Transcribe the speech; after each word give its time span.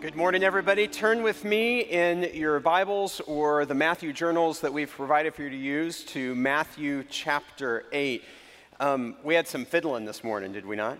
Good 0.00 0.16
morning, 0.16 0.42
everybody. 0.42 0.88
Turn 0.88 1.22
with 1.22 1.44
me 1.44 1.80
in 1.80 2.30
your 2.32 2.58
Bibles 2.58 3.20
or 3.26 3.66
the 3.66 3.74
Matthew 3.74 4.14
journals 4.14 4.62
that 4.62 4.72
we've 4.72 4.88
provided 4.88 5.34
for 5.34 5.42
you 5.42 5.50
to 5.50 5.56
use 5.56 6.04
to 6.04 6.34
Matthew 6.34 7.04
chapter 7.10 7.84
8. 7.92 8.24
Um, 8.80 9.16
we 9.22 9.34
had 9.34 9.46
some 9.46 9.66
fiddling 9.66 10.06
this 10.06 10.24
morning, 10.24 10.54
did 10.54 10.64
we 10.64 10.74
not? 10.74 10.96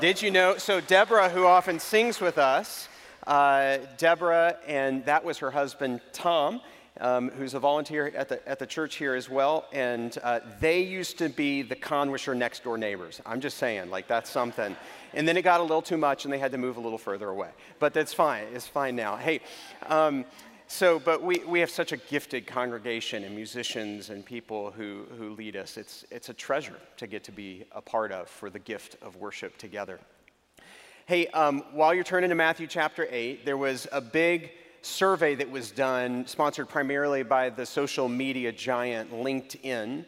Did 0.00 0.22
you 0.22 0.30
know? 0.30 0.56
So, 0.56 0.80
Deborah, 0.80 1.28
who 1.28 1.44
often 1.44 1.78
sings 1.78 2.18
with 2.18 2.38
us, 2.38 2.88
uh, 3.26 3.76
Deborah, 3.98 4.56
and 4.66 5.04
that 5.04 5.22
was 5.22 5.36
her 5.38 5.50
husband, 5.50 6.00
Tom. 6.14 6.62
Um, 6.98 7.28
who's 7.32 7.52
a 7.52 7.60
volunteer 7.60 8.10
at 8.16 8.30
the, 8.30 8.48
at 8.48 8.58
the 8.58 8.64
church 8.64 8.94
here 8.94 9.14
as 9.14 9.28
well. 9.28 9.66
And 9.70 10.16
uh, 10.22 10.40
they 10.60 10.80
used 10.80 11.18
to 11.18 11.28
be 11.28 11.60
the 11.60 11.76
Conwisher 11.76 12.34
next 12.34 12.64
door 12.64 12.78
neighbors. 12.78 13.20
I'm 13.26 13.42
just 13.42 13.58
saying, 13.58 13.90
like, 13.90 14.08
that's 14.08 14.30
something. 14.30 14.74
And 15.14 15.26
then 15.26 15.36
it 15.36 15.42
got 15.42 15.60
a 15.60 15.62
little 15.62 15.82
too 15.82 15.96
much 15.96 16.24
and 16.24 16.32
they 16.32 16.38
had 16.38 16.52
to 16.52 16.58
move 16.58 16.76
a 16.76 16.80
little 16.80 16.98
further 16.98 17.28
away. 17.28 17.50
But 17.78 17.94
that's 17.94 18.12
fine. 18.12 18.44
It's 18.52 18.66
fine 18.66 18.96
now. 18.96 19.16
Hey, 19.16 19.40
um, 19.86 20.24
so, 20.68 20.98
but 20.98 21.22
we, 21.22 21.38
we 21.46 21.60
have 21.60 21.70
such 21.70 21.92
a 21.92 21.96
gifted 21.96 22.46
congregation 22.46 23.22
and 23.22 23.36
musicians 23.36 24.10
and 24.10 24.24
people 24.24 24.72
who, 24.72 25.04
who 25.16 25.30
lead 25.30 25.54
us. 25.54 25.76
It's, 25.76 26.04
it's 26.10 26.28
a 26.28 26.34
treasure 26.34 26.78
to 26.96 27.06
get 27.06 27.22
to 27.24 27.32
be 27.32 27.64
a 27.70 27.80
part 27.80 28.10
of 28.10 28.28
for 28.28 28.50
the 28.50 28.58
gift 28.58 28.96
of 29.00 29.16
worship 29.16 29.56
together. 29.58 30.00
Hey, 31.06 31.28
um, 31.28 31.62
while 31.70 31.94
you're 31.94 32.02
turning 32.02 32.30
to 32.30 32.34
Matthew 32.34 32.66
chapter 32.66 33.06
8, 33.08 33.46
there 33.46 33.56
was 33.56 33.86
a 33.92 34.00
big 34.00 34.50
survey 34.82 35.36
that 35.36 35.48
was 35.48 35.70
done, 35.70 36.26
sponsored 36.26 36.68
primarily 36.68 37.22
by 37.22 37.48
the 37.48 37.64
social 37.64 38.08
media 38.08 38.50
giant 38.50 39.12
LinkedIn. 39.12 40.04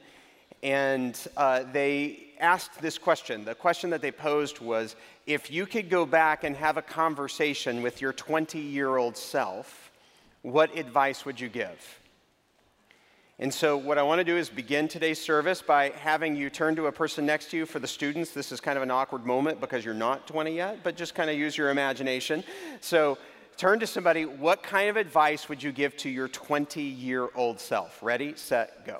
And 0.64 1.28
uh, 1.36 1.64
they 1.72 2.27
asked 2.40 2.80
this 2.80 2.98
question. 2.98 3.44
The 3.44 3.54
question 3.54 3.90
that 3.90 4.02
they 4.02 4.10
posed 4.10 4.60
was 4.60 4.96
if 5.26 5.50
you 5.50 5.66
could 5.66 5.90
go 5.90 6.06
back 6.06 6.44
and 6.44 6.56
have 6.56 6.76
a 6.76 6.82
conversation 6.82 7.82
with 7.82 8.00
your 8.00 8.12
20 8.12 8.58
year 8.58 8.96
old 8.96 9.16
self, 9.16 9.90
what 10.42 10.76
advice 10.76 11.24
would 11.24 11.40
you 11.40 11.48
give? 11.48 12.00
And 13.40 13.54
so, 13.54 13.76
what 13.76 13.98
I 13.98 14.02
want 14.02 14.18
to 14.18 14.24
do 14.24 14.36
is 14.36 14.50
begin 14.50 14.88
today's 14.88 15.20
service 15.20 15.62
by 15.62 15.90
having 15.90 16.34
you 16.34 16.50
turn 16.50 16.74
to 16.74 16.86
a 16.86 16.92
person 16.92 17.24
next 17.24 17.52
to 17.52 17.56
you. 17.56 17.66
For 17.66 17.78
the 17.78 17.86
students, 17.86 18.32
this 18.32 18.50
is 18.50 18.60
kind 18.60 18.76
of 18.76 18.82
an 18.82 18.90
awkward 18.90 19.24
moment 19.24 19.60
because 19.60 19.84
you're 19.84 19.94
not 19.94 20.26
20 20.26 20.56
yet, 20.56 20.78
but 20.82 20.96
just 20.96 21.14
kind 21.14 21.30
of 21.30 21.36
use 21.36 21.56
your 21.56 21.70
imagination. 21.70 22.42
So, 22.80 23.16
turn 23.56 23.78
to 23.78 23.86
somebody. 23.86 24.24
What 24.24 24.64
kind 24.64 24.90
of 24.90 24.96
advice 24.96 25.48
would 25.48 25.62
you 25.62 25.70
give 25.70 25.96
to 25.98 26.08
your 26.08 26.26
20 26.26 26.82
year 26.82 27.28
old 27.36 27.60
self? 27.60 28.02
Ready, 28.02 28.34
set, 28.34 28.84
go. 28.84 28.98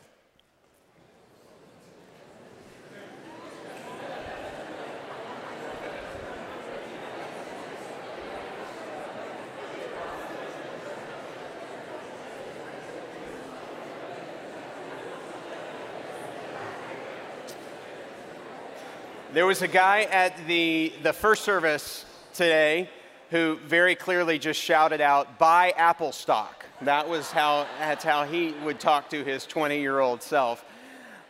There 19.39 19.47
was 19.47 19.63
a 19.63 19.69
guy 19.69 20.03
at 20.11 20.49
the, 20.49 20.93
the 21.05 21.13
first 21.13 21.45
service 21.45 22.05
today 22.35 22.91
who 23.31 23.57
very 23.65 23.95
clearly 23.95 24.37
just 24.37 24.61
shouted 24.61 25.01
out, 25.01 25.39
buy 25.39 25.71
Apple 25.77 26.11
stock. 26.11 26.67
That 26.81 27.09
was 27.09 27.31
how, 27.31 27.69
that's 27.79 28.03
how 28.03 28.25
he 28.25 28.53
would 28.65 28.81
talk 28.81 29.09
to 29.11 29.23
his 29.23 29.47
20 29.47 29.79
year 29.79 30.01
old 30.01 30.25
self. 30.25 30.65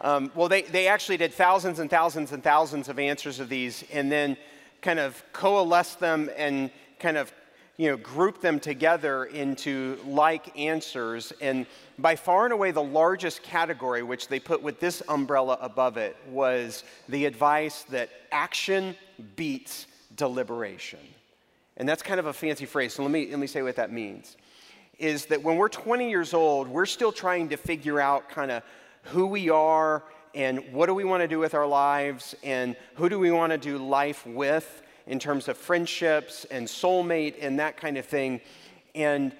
Um, 0.00 0.33
well, 0.34 0.48
they, 0.48 0.62
they 0.62 0.89
actually 0.89 1.19
did 1.19 1.34
thousands 1.34 1.81
and 1.81 1.91
thousands 1.91 2.33
and 2.33 2.42
thousands 2.42 2.89
of 2.89 2.98
answers 2.98 3.41
of 3.41 3.50
these 3.50 3.84
and 3.92 4.11
then 4.11 4.39
kind 4.81 4.98
of 4.98 5.22
coalesced 5.34 6.00
them 6.00 6.31
and 6.34 6.70
kind 6.98 7.19
of 7.19 7.31
you 7.79 7.89
know, 7.89 7.97
group 7.97 8.41
them 8.41 8.59
together 8.59 9.25
into 9.27 9.98
like 10.05 10.59
answers. 10.59 11.33
And 11.41 11.65
by 11.97 12.17
far 12.17 12.45
and 12.45 12.53
away, 12.53 12.73
the 12.73 12.83
largest 12.83 13.45
category, 13.45 14.03
which 14.03 14.27
they 14.27 14.41
put 14.41 14.62
with 14.62 14.81
this 14.81 15.00
umbrella 15.09 15.56
above 15.61 15.97
it, 15.97 16.16
was 16.28 16.83
the 17.09 17.25
advice 17.25 17.84
that 17.84 18.11
action 18.33 18.97
beats 19.37 19.87
deliberation. 20.16 20.99
And 21.77 21.89
that's 21.89 22.03
kind 22.03 22.19
of 22.19 22.27
a 22.27 22.33
fancy 22.33 22.66
phrase. 22.66 22.94
So 22.94 23.05
let 23.05 23.12
me, 23.12 23.31
let 23.31 23.39
me 23.39 23.47
say 23.47 23.62
what 23.62 23.77
that 23.77 23.93
means. 23.93 24.37
Is 24.99 25.27
that 25.27 25.45
when 25.45 25.56
we're 25.56 25.69
20 25.69 26.10
years 26.10 26.34
old, 26.34 26.66
we're 26.66 26.84
still 26.84 27.12
trying 27.12 27.49
to 27.50 27.56
figure 27.56 28.00
out 28.00 28.28
kind 28.28 28.50
of 28.50 28.65
who 29.05 29.27
we 29.27 29.50
are 29.50 30.03
and 30.34 30.72
what 30.72 30.87
do 30.87 30.95
we 30.95 31.05
want 31.05 31.22
to 31.22 31.28
do 31.28 31.39
with 31.39 31.55
our 31.55 31.66
lives 31.66 32.34
and 32.43 32.75
who 32.97 33.09
do 33.09 33.21
we 33.21 33.31
want 33.31 33.53
to 33.53 33.59
do 33.59 33.78
life 33.78 34.27
with 34.27 34.83
in 35.09 35.19
terms 35.19 35.49
of 35.49 35.57
friendships 35.57 36.45
and 36.51 36.67
soulmate 36.67 37.35
and 37.41 37.59
that 37.59 37.77
kind 37.77 37.97
of 37.99 38.07
thing. 38.07 38.41
And 38.95 39.33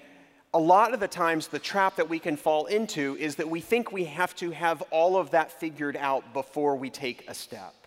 a 0.53 0.59
lot 0.59 0.93
of 0.93 0.99
the 0.99 1.07
times, 1.07 1.47
the 1.47 1.59
trap 1.59 1.95
that 1.97 2.09
we 2.09 2.19
can 2.19 2.35
fall 2.35 2.65
into 2.65 3.15
is 3.19 3.35
that 3.35 3.49
we 3.49 3.61
think 3.61 3.91
we 3.91 4.05
have 4.05 4.35
to 4.37 4.51
have 4.51 4.81
all 4.89 5.15
of 5.15 5.31
that 5.31 5.51
figured 5.51 5.95
out 5.95 6.33
before 6.33 6.75
we 6.75 6.89
take 6.89 7.23
a 7.29 7.33
step. 7.33 7.78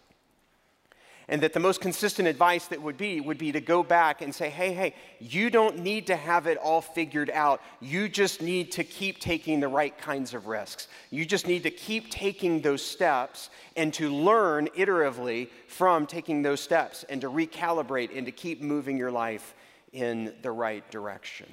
And 1.33 1.43
that 1.43 1.55
the 1.55 1.61
most 1.61 1.81
consistent 1.81 2.29
advice 2.29 2.67
that 2.67 2.83
would 2.83 2.99
be 2.99 3.19
would 3.23 3.39
be 3.39 3.53
to 3.53 3.61
go 3.63 3.83
back 3.83 4.21
and 4.21 4.35
say, 4.35 4.51
hey, 4.51 4.75
hey, 4.75 4.95
you 5.19 5.49
don't 5.49 5.79
need 5.79 6.09
to 6.09 6.15
have 6.15 6.47
it 6.47 6.59
all 6.59 6.83
figured 6.83 7.31
out. 7.31 7.63
You 7.81 8.07
just 8.11 8.43
need 8.43 8.71
to 8.73 8.85
keep 8.85 9.19
taking 9.19 9.59
the 9.59 9.67
right 9.67 9.97
kinds 9.97 10.35
of 10.35 10.47
risks. 10.47 10.89
You 11.09 11.25
just 11.25 11.47
need 11.47 11.63
to 11.63 11.71
keep 11.71 12.11
taking 12.11 12.61
those 12.61 12.85
steps 12.85 13.49
and 13.79 13.95
to 13.95 14.11
learn 14.11 14.69
iteratively 14.77 15.49
from 15.69 16.07
taking 16.07 16.43
those 16.43 16.61
steps 16.61 17.03
and 17.09 17.23
to 17.23 17.31
recalibrate 17.31 18.15
and 18.15 18.27
to 18.27 18.33
keep 18.33 18.61
moving 18.61 18.99
your 18.99 19.11
life 19.11 19.55
in 19.95 20.35
the 20.43 20.51
right 20.51 20.89
direction. 20.91 21.49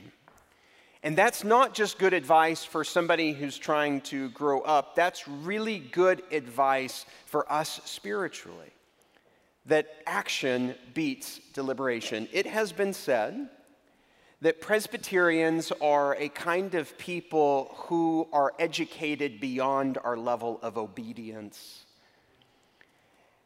And 1.04 1.18
that's 1.18 1.46
not 1.46 1.74
just 1.74 1.98
good 1.98 2.14
advice 2.14 2.66
for 2.66 2.84
somebody 2.84 3.32
who's 3.32 3.58
trying 3.58 4.02
to 4.02 4.28
grow 4.32 4.60
up, 4.60 4.98
that's 4.98 5.26
really 5.26 5.80
good 5.80 6.22
advice 6.34 7.06
for 7.28 7.50
us 7.50 7.80
spiritually 7.86 8.74
that 9.70 9.88
action 10.06 10.76
beats 10.94 11.40
deliberation. 11.54 12.28
It 12.32 12.46
has 12.46 12.72
been 12.72 12.94
said 12.94 13.50
that 14.42 14.62
Presbyterians 14.62 15.72
are 15.82 16.16
a 16.16 16.30
kind 16.30 16.76
of 16.76 16.98
people 16.98 17.76
who 17.76 18.28
are 18.34 18.54
educated 18.58 19.40
beyond 19.40 19.98
our 20.04 20.18
level 20.18 20.60
of 20.62 20.78
obedience. 20.78 21.86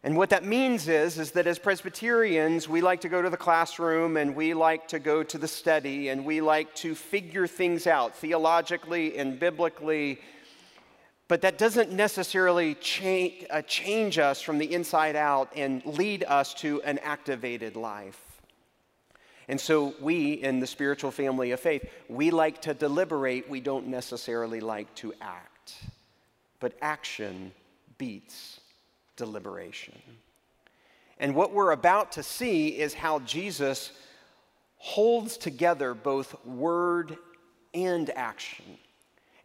And 0.06 0.17
what 0.17 0.29
that 0.31 0.44
means 0.44 0.88
is, 0.88 1.17
is 1.17 1.31
that 1.31 1.47
as 1.47 1.57
Presbyterians, 1.57 2.67
we 2.67 2.81
like 2.81 3.01
to 3.01 3.09
go 3.09 3.22
to 3.22 3.29
the 3.29 3.38
classroom 3.38 4.17
and 4.17 4.35
we 4.35 4.53
like 4.53 4.88
to 4.90 5.00
go 5.00 5.23
to 5.23 5.38
the 5.38 5.47
study 5.47 6.09
and 6.09 6.25
we 6.25 6.41
like 6.41 6.75
to 6.75 6.94
figure 6.94 7.47
things 7.47 7.88
out 7.88 8.16
theologically 8.16 9.17
and 9.17 9.40
biblically 9.40 10.19
but 11.28 11.41
that 11.41 11.57
doesn't 11.57 11.91
necessarily 11.91 12.75
change, 12.75 13.45
uh, 13.50 13.61
change 13.61 14.19
us 14.19 14.41
from 14.41 14.57
the 14.57 14.73
inside 14.73 15.16
out 15.16 15.50
and 15.56 15.85
lead 15.85 16.23
us 16.25 16.53
to 16.56 16.81
an 16.84 17.00
activated 17.00 17.75
life. 17.75 18.19
And 19.47 19.59
so, 19.59 19.94
we 20.00 20.34
in 20.34 20.59
the 20.59 20.67
spiritual 20.67 21.11
family 21.11 21.51
of 21.51 21.59
faith, 21.59 21.89
we 22.07 22.31
like 22.31 22.61
to 22.61 22.73
deliberate, 22.73 23.50
we 23.50 23.59
don't 23.59 23.88
necessarily 23.88 24.59
like 24.61 24.94
to 24.95 25.13
act. 25.22 25.75
But 26.59 26.78
action 26.81 27.51
beats 27.97 28.61
deliberation. 29.16 30.01
And 31.19 31.35
what 31.35 31.53
we're 31.53 31.72
about 31.72 32.13
to 32.13 32.23
see 32.23 32.69
is 32.69 32.94
how 32.94 33.19
Jesus 33.19 33.91
holds 34.78 35.38
together 35.38 35.94
both 35.94 36.35
word 36.45 37.17
and 37.73 38.09
action. 38.11 38.78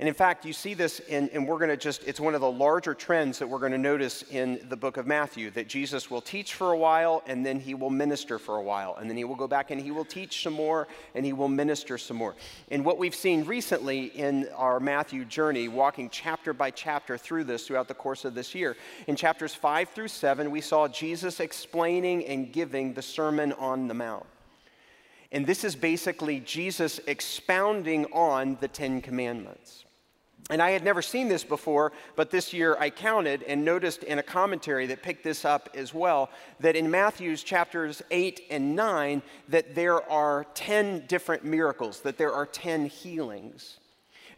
And 0.01 0.07
in 0.07 0.15
fact, 0.15 0.45
you 0.45 0.53
see 0.53 0.75
this, 0.75 1.01
in, 1.01 1.29
and 1.31 1.45
we're 1.45 1.59
going 1.59 1.71
to 1.71 1.77
just, 1.77 2.05
it's 2.07 2.21
one 2.21 2.37
of 2.37 2.41
the 2.41 2.49
larger 2.49 2.95
trends 2.95 3.41
that 3.41 3.49
we're 3.49 3.59
going 3.59 3.73
to 3.73 3.79
notice 3.79 4.23
in 4.31 4.61
the 4.69 4.77
book 4.77 4.97
of 4.97 5.09
Matthew 5.09 5.51
that 5.51 5.67
Jesus 5.67 6.09
will 6.09 6.21
teach 6.21 6.55
for 6.55 6.71
a 6.71 6.79
while 6.79 7.25
and 7.27 7.45
then 7.45 7.59
he 7.59 7.75
will 7.75 7.91
minister 7.91 8.39
for 8.39 8.59
a 8.59 8.63
while. 8.63 8.95
And 8.95 9.11
then 9.11 9.17
he 9.17 9.25
will 9.25 9.35
go 9.35 9.49
back 9.49 9.73
and 9.73 9.81
he 9.81 9.91
will 9.91 10.05
teach 10.05 10.45
some 10.45 10.53
more 10.53 10.87
and 11.17 11.27
he 11.27 11.33
will 11.33 11.49
minister 11.49 11.99
some 11.99 12.17
more. 12.17 12.37
And 12.71 12.85
what 12.85 12.99
we've 12.99 13.15
seen 13.15 13.45
recently 13.45 14.05
in 14.05 14.49
our 14.55 14.79
Matthew 14.79 15.25
journey, 15.25 15.67
walking 15.67 16.11
chapter 16.11 16.53
by 16.53 16.71
chapter 16.71 17.19
through 17.19 17.43
this 17.43 17.67
throughout 17.67 17.89
the 17.89 17.95
course 17.95 18.25
of 18.25 18.37
this 18.37 18.55
year, 18.55 18.77
in 19.09 19.17
chapters 19.17 19.53
five 19.53 19.89
through 19.89 20.09
seven, 20.09 20.53
we 20.53 20.61
saw 20.61 20.87
Jesus 20.87 21.41
explaining 21.41 22.25
and 22.27 22.53
giving 22.53 22.95
the 22.95 23.03
Sermon 23.03 23.53
on 23.55 23.89
the 23.89 23.95
Mount. 23.95 24.27
And 25.33 25.45
this 25.45 25.65
is 25.65 25.75
basically 25.75 26.39
Jesus 26.39 27.01
expounding 27.09 28.07
on 28.13 28.59
the 28.61 28.69
Ten 28.69 29.03
Commandments. 29.03 29.87
And 30.51 30.63
I 30.63 30.71
had 30.71 30.83
never 30.83 31.03
seen 31.03 31.29
this 31.29 31.45
before, 31.45 31.93
but 32.17 32.31
this 32.31 32.55
year 32.55 32.75
I 32.81 32.89
counted 32.89 33.43
and 33.43 33.65
noticed 33.65 34.03
in 34.03 34.19
a 34.19 34.23
commentary 34.23 34.87
that 34.87 35.03
picked 35.03 35.23
this 35.23 35.45
up 35.45 35.69
as 35.75 35.93
well 35.93 36.31
that 36.61 36.75
in 36.75 36.91
Matthew's 36.91 37.43
chapters 37.43 38.03
8 38.11 38.41
and 38.51 38.75
9 38.75 39.23
that 39.51 39.75
there 39.75 40.03
are 40.11 40.47
10 40.55 41.05
different 41.07 41.45
miracles, 41.45 42.01
that 42.01 42.17
there 42.17 42.33
are 42.33 42.47
10 42.47 42.87
healings. 42.87 43.79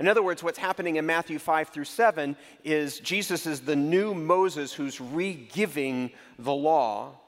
In 0.01 0.09
other 0.09 0.23
words, 0.23 0.43
what's 0.43 0.59
happening 0.59 0.97
in 0.97 1.07
Matthew 1.07 1.39
5 1.39 1.69
through 1.69 1.85
7 1.85 2.35
is 2.65 2.99
Jesus 3.01 3.47
is 3.47 3.61
the 3.61 3.77
new 3.77 4.13
Moses 4.13 4.73
who's 4.73 5.01
re 5.01 5.35
giving 5.35 6.11
the 6.39 6.55
law. 6.55 7.20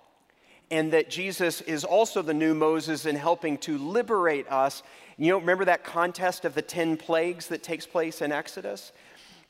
And 0.72 0.90
that 0.94 1.10
Jesus 1.10 1.60
is 1.60 1.84
also 1.84 2.22
the 2.22 2.32
new 2.32 2.54
Moses 2.54 3.04
in 3.04 3.14
helping 3.14 3.58
to 3.58 3.76
liberate 3.76 4.50
us. 4.50 4.82
You 5.18 5.28
know, 5.28 5.38
remember 5.38 5.66
that 5.66 5.84
contest 5.84 6.46
of 6.46 6.54
the 6.54 6.62
10 6.62 6.96
plagues 6.96 7.48
that 7.48 7.62
takes 7.62 7.86
place 7.86 8.22
in 8.22 8.32
Exodus? 8.32 8.90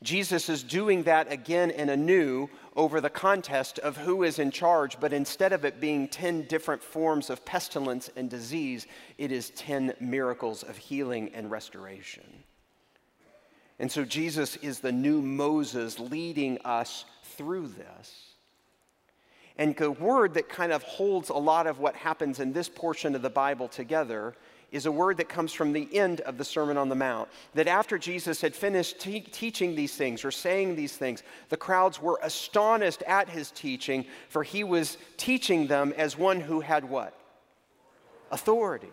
Jesus 0.03 0.49
is 0.49 0.63
doing 0.63 1.03
that 1.03 1.31
again 1.31 1.71
and 1.71 1.89
anew 1.89 2.49
over 2.75 2.99
the 2.99 3.09
contest 3.09 3.79
of 3.79 3.95
who 3.95 4.23
is 4.23 4.37
in 4.37 4.51
charge, 4.51 4.99
but 4.99 5.13
instead 5.13 5.53
of 5.53 5.63
it 5.63 5.79
being 5.79 6.09
10 6.09 6.41
different 6.43 6.83
forms 6.83 7.29
of 7.29 7.45
pestilence 7.45 8.09
and 8.17 8.29
disease, 8.29 8.85
it 9.17 9.31
is 9.31 9.51
10 9.51 9.93
miracles 10.01 10.61
of 10.63 10.75
healing 10.75 11.31
and 11.33 11.49
restoration. 11.49 12.43
And 13.79 13.89
so 13.89 14.03
Jesus 14.03 14.57
is 14.57 14.81
the 14.81 14.91
new 14.91 15.21
Moses 15.21 16.01
leading 16.01 16.57
us 16.65 17.05
through 17.23 17.69
this. 17.69 18.32
And 19.57 19.75
the 19.75 19.91
word 19.91 20.33
that 20.33 20.49
kind 20.49 20.71
of 20.71 20.83
holds 20.83 21.29
a 21.29 21.33
lot 21.33 21.67
of 21.67 21.79
what 21.79 21.95
happens 21.95 22.39
in 22.39 22.53
this 22.53 22.69
portion 22.69 23.15
of 23.15 23.21
the 23.21 23.29
Bible 23.29 23.67
together 23.67 24.35
is 24.71 24.87
a 24.87 24.91
word 24.91 25.17
that 25.17 25.29
comes 25.29 25.53
from 25.53 25.71
the 25.71 25.87
end 25.95 26.21
of 26.21 26.39
the 26.39 26.43
Sermon 26.43 26.77
on 26.77 26.89
the 26.89 26.95
Mount. 26.95 27.29
That 27.53 27.67
after 27.67 27.99
Jesus 27.99 28.41
had 28.41 28.55
finished 28.55 28.99
te- 28.99 29.21
teaching 29.21 29.75
these 29.75 29.95
things 29.95 30.25
or 30.25 30.31
saying 30.31 30.75
these 30.75 30.97
things, 30.97 31.21
the 31.49 31.57
crowds 31.57 32.01
were 32.01 32.19
astonished 32.23 33.03
at 33.03 33.29
his 33.29 33.51
teaching, 33.51 34.05
for 34.29 34.41
he 34.41 34.63
was 34.63 34.97
teaching 35.15 35.67
them 35.67 35.93
as 35.95 36.17
one 36.17 36.41
who 36.41 36.59
had 36.59 36.83
what? 36.89 37.13
Authority. 38.31 38.89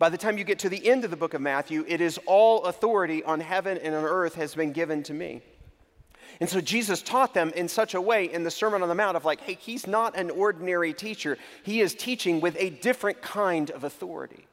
By 0.00 0.08
the 0.08 0.18
time 0.18 0.36
you 0.36 0.42
get 0.42 0.58
to 0.58 0.68
the 0.68 0.84
end 0.88 1.04
of 1.04 1.12
the 1.12 1.16
book 1.16 1.34
of 1.34 1.40
Matthew, 1.40 1.84
it 1.86 2.00
is 2.00 2.18
all 2.26 2.64
authority 2.64 3.22
on 3.22 3.38
heaven 3.38 3.78
and 3.78 3.94
on 3.94 4.02
earth 4.02 4.34
has 4.34 4.56
been 4.56 4.72
given 4.72 5.04
to 5.04 5.14
me. 5.14 5.42
And 6.40 6.48
so 6.48 6.60
Jesus 6.60 7.02
taught 7.02 7.34
them 7.34 7.52
in 7.54 7.68
such 7.68 7.94
a 7.94 8.00
way 8.00 8.32
in 8.32 8.44
the 8.44 8.50
Sermon 8.50 8.82
on 8.82 8.88
the 8.88 8.94
Mount 8.94 9.16
of 9.16 9.24
like, 9.24 9.40
hey, 9.40 9.54
he's 9.60 9.86
not 9.86 10.16
an 10.16 10.30
ordinary 10.30 10.92
teacher. 10.92 11.38
He 11.62 11.80
is 11.80 11.94
teaching 11.94 12.40
with 12.40 12.56
a 12.58 12.70
different 12.70 13.22
kind 13.22 13.70
of 13.70 13.84
authority. 13.84 14.46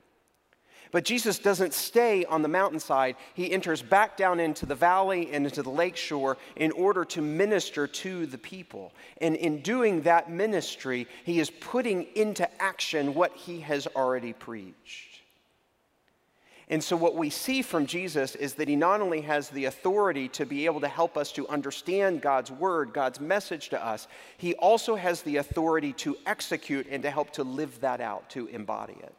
But 0.91 1.05
Jesus 1.05 1.39
doesn't 1.39 1.73
stay 1.73 2.25
on 2.25 2.41
the 2.41 2.49
mountainside. 2.49 3.15
He 3.33 3.51
enters 3.51 3.81
back 3.81 4.17
down 4.17 4.41
into 4.41 4.65
the 4.65 4.75
valley 4.75 5.29
and 5.31 5.45
into 5.45 5.63
the 5.63 5.69
lake 5.69 5.95
shore 5.95 6.37
in 6.57 6.71
order 6.73 7.05
to 7.05 7.21
minister 7.21 7.87
to 7.87 8.25
the 8.25 8.37
people. 8.37 8.93
And 9.21 9.35
in 9.37 9.61
doing 9.61 10.01
that 10.01 10.29
ministry, 10.29 11.07
he 11.23 11.39
is 11.39 11.49
putting 11.49 12.07
into 12.15 12.49
action 12.61 13.13
what 13.13 13.35
he 13.35 13.61
has 13.61 13.87
already 13.87 14.33
preached. 14.33 15.10
And 16.71 16.81
so, 16.81 16.95
what 16.95 17.15
we 17.15 17.29
see 17.29 17.61
from 17.61 17.85
Jesus 17.85 18.33
is 18.33 18.53
that 18.53 18.69
he 18.69 18.77
not 18.77 19.01
only 19.01 19.19
has 19.21 19.49
the 19.49 19.65
authority 19.65 20.29
to 20.29 20.45
be 20.45 20.65
able 20.65 20.79
to 20.79 20.87
help 20.87 21.17
us 21.17 21.33
to 21.33 21.45
understand 21.49 22.21
God's 22.21 22.49
word, 22.49 22.93
God's 22.93 23.19
message 23.19 23.67
to 23.69 23.85
us, 23.85 24.07
he 24.37 24.53
also 24.53 24.95
has 24.95 25.21
the 25.21 25.35
authority 25.35 25.91
to 25.93 26.15
execute 26.25 26.87
and 26.89 27.03
to 27.03 27.11
help 27.11 27.31
to 27.31 27.43
live 27.43 27.81
that 27.81 27.99
out, 27.99 28.29
to 28.29 28.47
embody 28.47 28.95
it. 29.03 29.13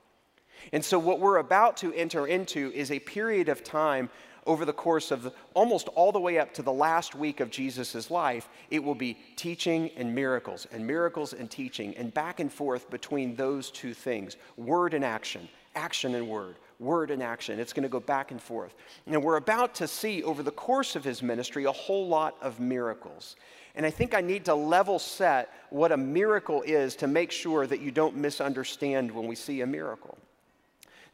And 0.72 0.82
so, 0.82 0.98
what 0.98 1.20
we're 1.20 1.36
about 1.36 1.76
to 1.78 1.92
enter 1.92 2.26
into 2.26 2.72
is 2.74 2.90
a 2.90 2.98
period 3.00 3.50
of 3.50 3.62
time 3.62 4.08
over 4.46 4.64
the 4.64 4.72
course 4.72 5.10
of 5.10 5.22
the, 5.22 5.32
almost 5.52 5.88
all 5.88 6.10
the 6.10 6.18
way 6.18 6.38
up 6.38 6.54
to 6.54 6.62
the 6.62 6.72
last 6.72 7.14
week 7.14 7.40
of 7.40 7.50
Jesus' 7.50 8.10
life. 8.10 8.48
It 8.70 8.82
will 8.82 8.94
be 8.94 9.18
teaching 9.36 9.90
and 9.98 10.14
miracles, 10.14 10.66
and 10.72 10.86
miracles 10.86 11.34
and 11.34 11.50
teaching, 11.50 11.94
and 11.98 12.14
back 12.14 12.40
and 12.40 12.50
forth 12.50 12.88
between 12.88 13.36
those 13.36 13.70
two 13.70 13.92
things 13.92 14.38
word 14.56 14.94
and 14.94 15.04
action, 15.04 15.50
action 15.74 16.14
and 16.14 16.26
word 16.26 16.56
word 16.82 17.10
and 17.10 17.22
action. 17.22 17.60
It's 17.60 17.72
going 17.72 17.84
to 17.84 17.88
go 17.88 18.00
back 18.00 18.30
and 18.30 18.40
forth. 18.40 18.74
And 19.06 19.22
we're 19.22 19.36
about 19.36 19.74
to 19.76 19.88
see 19.88 20.22
over 20.22 20.42
the 20.42 20.50
course 20.50 20.96
of 20.96 21.04
his 21.04 21.22
ministry 21.22 21.64
a 21.64 21.72
whole 21.72 22.08
lot 22.08 22.36
of 22.42 22.60
miracles. 22.60 23.36
And 23.74 23.86
I 23.86 23.90
think 23.90 24.14
I 24.14 24.20
need 24.20 24.44
to 24.46 24.54
level 24.54 24.98
set 24.98 25.50
what 25.70 25.92
a 25.92 25.96
miracle 25.96 26.62
is 26.62 26.96
to 26.96 27.06
make 27.06 27.30
sure 27.30 27.66
that 27.66 27.80
you 27.80 27.90
don't 27.90 28.16
misunderstand 28.16 29.10
when 29.10 29.26
we 29.26 29.34
see 29.34 29.62
a 29.62 29.66
miracle. 29.66 30.18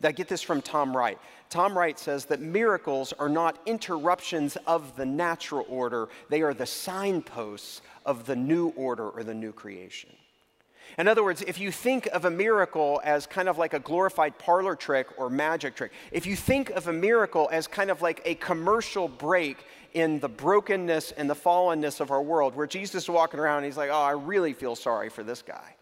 I 0.02 0.12
get 0.12 0.28
this 0.28 0.42
from 0.42 0.62
Tom 0.62 0.96
Wright. 0.96 1.18
Tom 1.50 1.76
Wright 1.76 1.98
says 1.98 2.24
that 2.26 2.40
miracles 2.40 3.12
are 3.14 3.28
not 3.28 3.58
interruptions 3.66 4.56
of 4.66 4.94
the 4.96 5.06
natural 5.06 5.66
order, 5.68 6.08
they 6.28 6.42
are 6.42 6.54
the 6.54 6.66
signposts 6.66 7.82
of 8.06 8.26
the 8.26 8.36
new 8.36 8.68
order 8.70 9.08
or 9.08 9.24
the 9.24 9.34
new 9.34 9.52
creation. 9.52 10.10
In 10.96 11.06
other 11.06 11.22
words, 11.22 11.42
if 11.42 11.60
you 11.60 11.70
think 11.70 12.06
of 12.06 12.24
a 12.24 12.30
miracle 12.30 13.00
as 13.04 13.26
kind 13.26 13.48
of 13.48 13.58
like 13.58 13.74
a 13.74 13.78
glorified 13.78 14.38
parlor 14.38 14.74
trick 14.74 15.08
or 15.16 15.28
magic 15.28 15.74
trick, 15.74 15.92
if 16.12 16.26
you 16.26 16.34
think 16.34 16.70
of 16.70 16.88
a 16.88 16.92
miracle 16.92 17.48
as 17.52 17.66
kind 17.66 17.90
of 17.90 18.00
like 18.02 18.22
a 18.24 18.34
commercial 18.36 19.08
break 19.08 19.58
in 19.94 20.18
the 20.20 20.28
brokenness 20.28 21.12
and 21.12 21.28
the 21.28 21.34
fallenness 21.34 22.00
of 22.00 22.10
our 22.10 22.22
world, 22.22 22.54
where 22.54 22.66
Jesus 22.66 23.04
is 23.04 23.10
walking 23.10 23.40
around 23.40 23.58
and 23.58 23.66
he's 23.66 23.76
like, 23.76 23.90
oh, 23.90 24.02
I 24.02 24.12
really 24.12 24.52
feel 24.52 24.76
sorry 24.76 25.08
for 25.08 25.22
this 25.22 25.42
guy. 25.42 25.74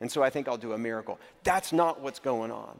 And 0.00 0.10
so 0.10 0.22
I 0.22 0.30
think 0.30 0.48
I'll 0.48 0.58
do 0.58 0.72
a 0.72 0.78
miracle. 0.78 1.18
That's 1.44 1.72
not 1.72 2.00
what's 2.00 2.18
going 2.18 2.50
on. 2.50 2.78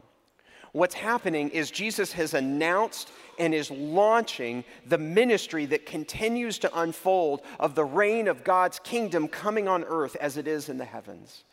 What's 0.74 0.96
happening 0.96 1.50
is 1.50 1.70
Jesus 1.70 2.10
has 2.14 2.34
announced 2.34 3.12
and 3.38 3.54
is 3.54 3.70
launching 3.70 4.64
the 4.84 4.98
ministry 4.98 5.66
that 5.66 5.86
continues 5.86 6.58
to 6.58 6.80
unfold 6.80 7.42
of 7.60 7.76
the 7.76 7.84
reign 7.84 8.26
of 8.26 8.42
God's 8.42 8.80
kingdom 8.80 9.28
coming 9.28 9.68
on 9.68 9.84
earth 9.84 10.16
as 10.16 10.36
it 10.36 10.48
is 10.48 10.68
in 10.68 10.76
the 10.76 10.84
heavens. 10.84 11.44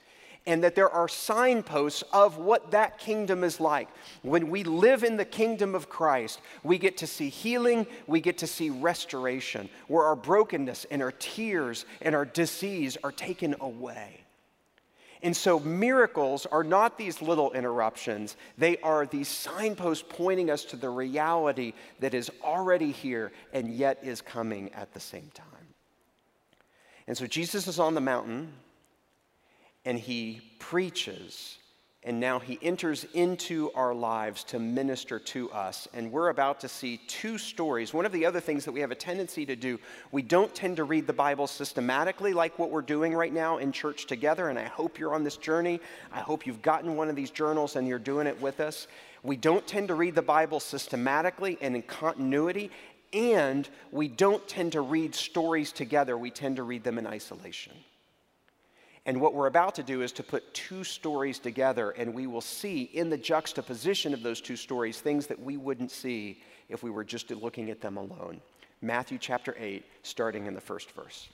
And 0.47 0.63
that 0.63 0.73
there 0.73 0.89
are 0.89 1.07
signposts 1.07 2.03
of 2.11 2.39
what 2.39 2.71
that 2.71 2.97
kingdom 2.97 3.43
is 3.43 3.59
like. 3.59 3.89
When 4.23 4.49
we 4.49 4.63
live 4.63 5.03
in 5.03 5.17
the 5.17 5.23
kingdom 5.25 5.75
of 5.75 5.87
Christ, 5.87 6.41
we 6.63 6.79
get 6.79 6.97
to 6.97 7.05
see 7.05 7.29
healing, 7.29 7.85
we 8.07 8.21
get 8.21 8.39
to 8.39 8.47
see 8.47 8.71
restoration, 8.71 9.69
where 9.87 10.05
our 10.05 10.15
brokenness 10.15 10.87
and 10.89 10.99
our 10.99 11.11
tears 11.11 11.85
and 12.01 12.15
our 12.15 12.25
disease 12.25 12.97
are 13.03 13.11
taken 13.11 13.55
away. 13.61 14.20
And 15.23 15.35
so 15.35 15.59
miracles 15.59 16.47
are 16.47 16.63
not 16.63 16.97
these 16.97 17.21
little 17.21 17.51
interruptions, 17.51 18.37
they 18.57 18.77
are 18.77 19.05
these 19.05 19.27
signposts 19.27 20.03
pointing 20.07 20.49
us 20.49 20.65
to 20.65 20.75
the 20.75 20.89
reality 20.89 21.73
that 21.99 22.13
is 22.13 22.31
already 22.43 22.91
here 22.91 23.31
and 23.53 23.71
yet 23.73 23.99
is 24.03 24.21
coming 24.21 24.73
at 24.73 24.93
the 24.93 24.99
same 24.99 25.29
time. 25.33 25.47
And 27.07 27.17
so 27.17 27.27
Jesus 27.27 27.67
is 27.67 27.77
on 27.77 27.93
the 27.93 28.01
mountain 28.01 28.53
and 29.85 29.99
he 29.99 30.41
preaches 30.59 31.57
and 32.03 32.19
now 32.19 32.39
he 32.39 32.57
enters 32.63 33.05
into 33.13 33.71
our 33.75 33.93
lives 33.93 34.43
to 34.45 34.57
minister 34.57 35.19
to 35.19 35.51
us. 35.51 35.87
And 35.93 36.11
we're 36.11 36.29
about 36.29 36.59
to 36.61 36.67
see 36.67 36.97
two 37.07 37.37
stories. 37.37 37.93
One 37.93 38.07
of 38.07 38.11
the 38.11 38.25
other 38.25 38.39
things 38.39 38.65
that 38.65 38.71
we 38.71 38.79
have 38.79 38.89
a 38.89 38.95
tendency 38.95 39.45
to 39.45 39.55
do, 39.55 39.79
we 40.11 40.23
don't 40.23 40.53
tend 40.55 40.77
to 40.77 40.83
read 40.83 41.05
the 41.05 41.13
Bible 41.13 41.45
systematically 41.45 42.33
like 42.33 42.57
what 42.57 42.71
we're 42.71 42.81
doing 42.81 43.13
right 43.13 43.31
now 43.31 43.59
in 43.59 43.71
church 43.71 44.07
together. 44.07 44.49
And 44.49 44.57
I 44.57 44.63
hope 44.63 44.97
you're 44.97 45.13
on 45.13 45.23
this 45.23 45.37
journey. 45.37 45.79
I 46.11 46.21
hope 46.21 46.47
you've 46.47 46.63
gotten 46.63 46.95
one 46.95 47.07
of 47.07 47.15
these 47.15 47.29
journals 47.29 47.75
and 47.75 47.87
you're 47.87 47.99
doing 47.99 48.25
it 48.25 48.41
with 48.41 48.61
us. 48.61 48.87
We 49.21 49.35
don't 49.35 49.67
tend 49.67 49.89
to 49.89 49.93
read 49.95 50.15
the 50.15 50.23
Bible 50.23 50.59
systematically 50.59 51.59
and 51.61 51.75
in 51.75 51.83
continuity. 51.83 52.71
And 53.13 53.69
we 53.91 54.07
don't 54.07 54.47
tend 54.47 54.71
to 54.71 54.81
read 54.81 55.13
stories 55.13 55.71
together, 55.71 56.17
we 56.17 56.31
tend 56.31 56.55
to 56.55 56.63
read 56.63 56.83
them 56.83 56.97
in 56.97 57.05
isolation. 57.05 57.73
And 59.05 59.19
what 59.19 59.33
we're 59.33 59.47
about 59.47 59.75
to 59.75 59.83
do 59.83 60.01
is 60.03 60.11
to 60.13 60.23
put 60.23 60.53
two 60.53 60.83
stories 60.83 61.39
together, 61.39 61.91
and 61.91 62.13
we 62.13 62.27
will 62.27 62.41
see 62.41 62.83
in 62.83 63.09
the 63.09 63.17
juxtaposition 63.17 64.13
of 64.13 64.21
those 64.21 64.41
two 64.41 64.55
stories 64.55 64.99
things 64.99 65.27
that 65.27 65.41
we 65.41 65.57
wouldn't 65.57 65.91
see 65.91 66.41
if 66.69 66.83
we 66.83 66.91
were 66.91 67.03
just 67.03 67.31
looking 67.31 67.71
at 67.71 67.81
them 67.81 67.97
alone. 67.97 68.41
Matthew 68.81 69.17
chapter 69.17 69.55
8, 69.57 69.83
starting 70.03 70.45
in 70.45 70.53
the 70.53 70.61
first 70.61 70.91
verse. 70.91 71.29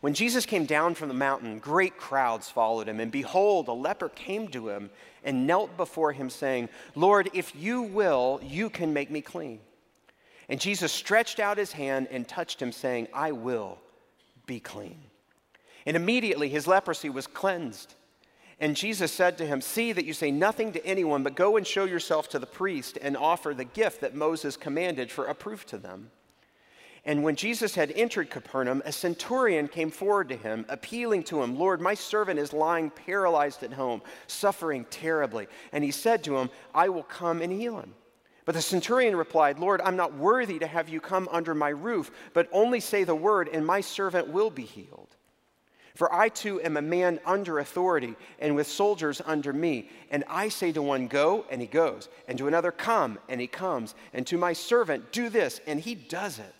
When 0.00 0.14
Jesus 0.14 0.44
came 0.44 0.66
down 0.66 0.94
from 0.94 1.08
the 1.08 1.14
mountain, 1.14 1.58
great 1.58 1.96
crowds 1.96 2.50
followed 2.50 2.88
him, 2.88 3.00
and 3.00 3.10
behold, 3.10 3.68
a 3.68 3.72
leper 3.72 4.10
came 4.10 4.48
to 4.48 4.68
him 4.68 4.90
and 5.22 5.46
knelt 5.46 5.76
before 5.76 6.12
him, 6.12 6.28
saying, 6.28 6.68
Lord, 6.94 7.30
if 7.32 7.54
you 7.54 7.82
will, 7.82 8.40
you 8.42 8.68
can 8.68 8.92
make 8.92 9.10
me 9.10 9.20
clean. 9.22 9.60
And 10.48 10.60
Jesus 10.60 10.92
stretched 10.92 11.40
out 11.40 11.56
his 11.56 11.72
hand 11.72 12.08
and 12.10 12.28
touched 12.28 12.60
him, 12.60 12.72
saying, 12.72 13.08
I 13.14 13.32
will 13.32 13.78
be 14.46 14.60
clean. 14.60 14.98
And 15.86 15.96
immediately 15.96 16.48
his 16.48 16.66
leprosy 16.66 17.10
was 17.10 17.26
cleansed. 17.26 17.94
And 18.60 18.76
Jesus 18.76 19.12
said 19.12 19.36
to 19.38 19.46
him, 19.46 19.60
See 19.60 19.92
that 19.92 20.04
you 20.04 20.12
say 20.12 20.30
nothing 20.30 20.72
to 20.72 20.86
anyone, 20.86 21.22
but 21.22 21.34
go 21.34 21.56
and 21.56 21.66
show 21.66 21.84
yourself 21.84 22.28
to 22.30 22.38
the 22.38 22.46
priest 22.46 22.98
and 23.02 23.16
offer 23.16 23.52
the 23.52 23.64
gift 23.64 24.00
that 24.00 24.14
Moses 24.14 24.56
commanded 24.56 25.10
for 25.10 25.26
a 25.26 25.34
proof 25.34 25.66
to 25.66 25.78
them. 25.78 26.10
And 27.06 27.22
when 27.22 27.36
Jesus 27.36 27.74
had 27.74 27.92
entered 27.92 28.30
Capernaum, 28.30 28.82
a 28.86 28.92
centurion 28.92 29.68
came 29.68 29.90
forward 29.90 30.30
to 30.30 30.36
him, 30.36 30.64
appealing 30.70 31.24
to 31.24 31.42
him, 31.42 31.58
Lord, 31.58 31.80
my 31.80 31.92
servant 31.92 32.38
is 32.40 32.54
lying 32.54 32.88
paralyzed 32.88 33.62
at 33.62 33.74
home, 33.74 34.00
suffering 34.26 34.86
terribly. 34.88 35.46
And 35.72 35.84
he 35.84 35.90
said 35.90 36.24
to 36.24 36.38
him, 36.38 36.48
I 36.74 36.88
will 36.88 37.02
come 37.02 37.42
and 37.42 37.52
heal 37.52 37.78
him. 37.78 37.94
But 38.46 38.54
the 38.54 38.62
centurion 38.62 39.16
replied, 39.16 39.58
Lord, 39.58 39.82
I'm 39.82 39.96
not 39.96 40.14
worthy 40.14 40.58
to 40.58 40.66
have 40.66 40.88
you 40.88 41.00
come 41.00 41.28
under 41.30 41.54
my 41.54 41.70
roof, 41.70 42.10
but 42.32 42.48
only 42.52 42.80
say 42.80 43.04
the 43.04 43.14
word, 43.14 43.48
and 43.52 43.66
my 43.66 43.82
servant 43.82 44.28
will 44.28 44.50
be 44.50 44.64
healed. 44.64 45.13
For 45.94 46.12
I 46.12 46.28
too 46.28 46.60
am 46.60 46.76
a 46.76 46.82
man 46.82 47.20
under 47.24 47.60
authority, 47.60 48.16
and 48.40 48.56
with 48.56 48.66
soldiers 48.66 49.22
under 49.24 49.52
me. 49.52 49.88
And 50.10 50.24
I 50.28 50.48
say 50.48 50.72
to 50.72 50.82
one, 50.82 51.06
Go, 51.06 51.46
and 51.50 51.60
he 51.60 51.68
goes, 51.68 52.08
and 52.26 52.36
to 52.38 52.48
another, 52.48 52.72
Come, 52.72 53.18
and 53.28 53.40
he 53.40 53.46
comes, 53.46 53.94
and 54.12 54.26
to 54.26 54.36
my 54.36 54.54
servant, 54.54 55.12
Do 55.12 55.28
this, 55.28 55.60
and 55.66 55.78
he 55.78 55.94
does 55.94 56.40
it. 56.40 56.54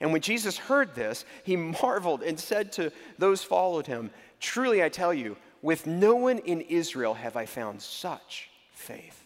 And 0.00 0.12
when 0.12 0.22
Jesus 0.22 0.58
heard 0.58 0.94
this, 0.94 1.24
he 1.44 1.56
marveled 1.82 2.22
and 2.22 2.38
said 2.38 2.72
to 2.72 2.90
those 3.16 3.44
followed 3.44 3.86
him, 3.86 4.10
Truly 4.40 4.82
I 4.82 4.88
tell 4.88 5.14
you, 5.14 5.36
With 5.62 5.86
no 5.86 6.16
one 6.16 6.38
in 6.38 6.60
Israel 6.62 7.14
have 7.14 7.36
I 7.36 7.46
found 7.46 7.80
such 7.80 8.50
faith. 8.72 9.23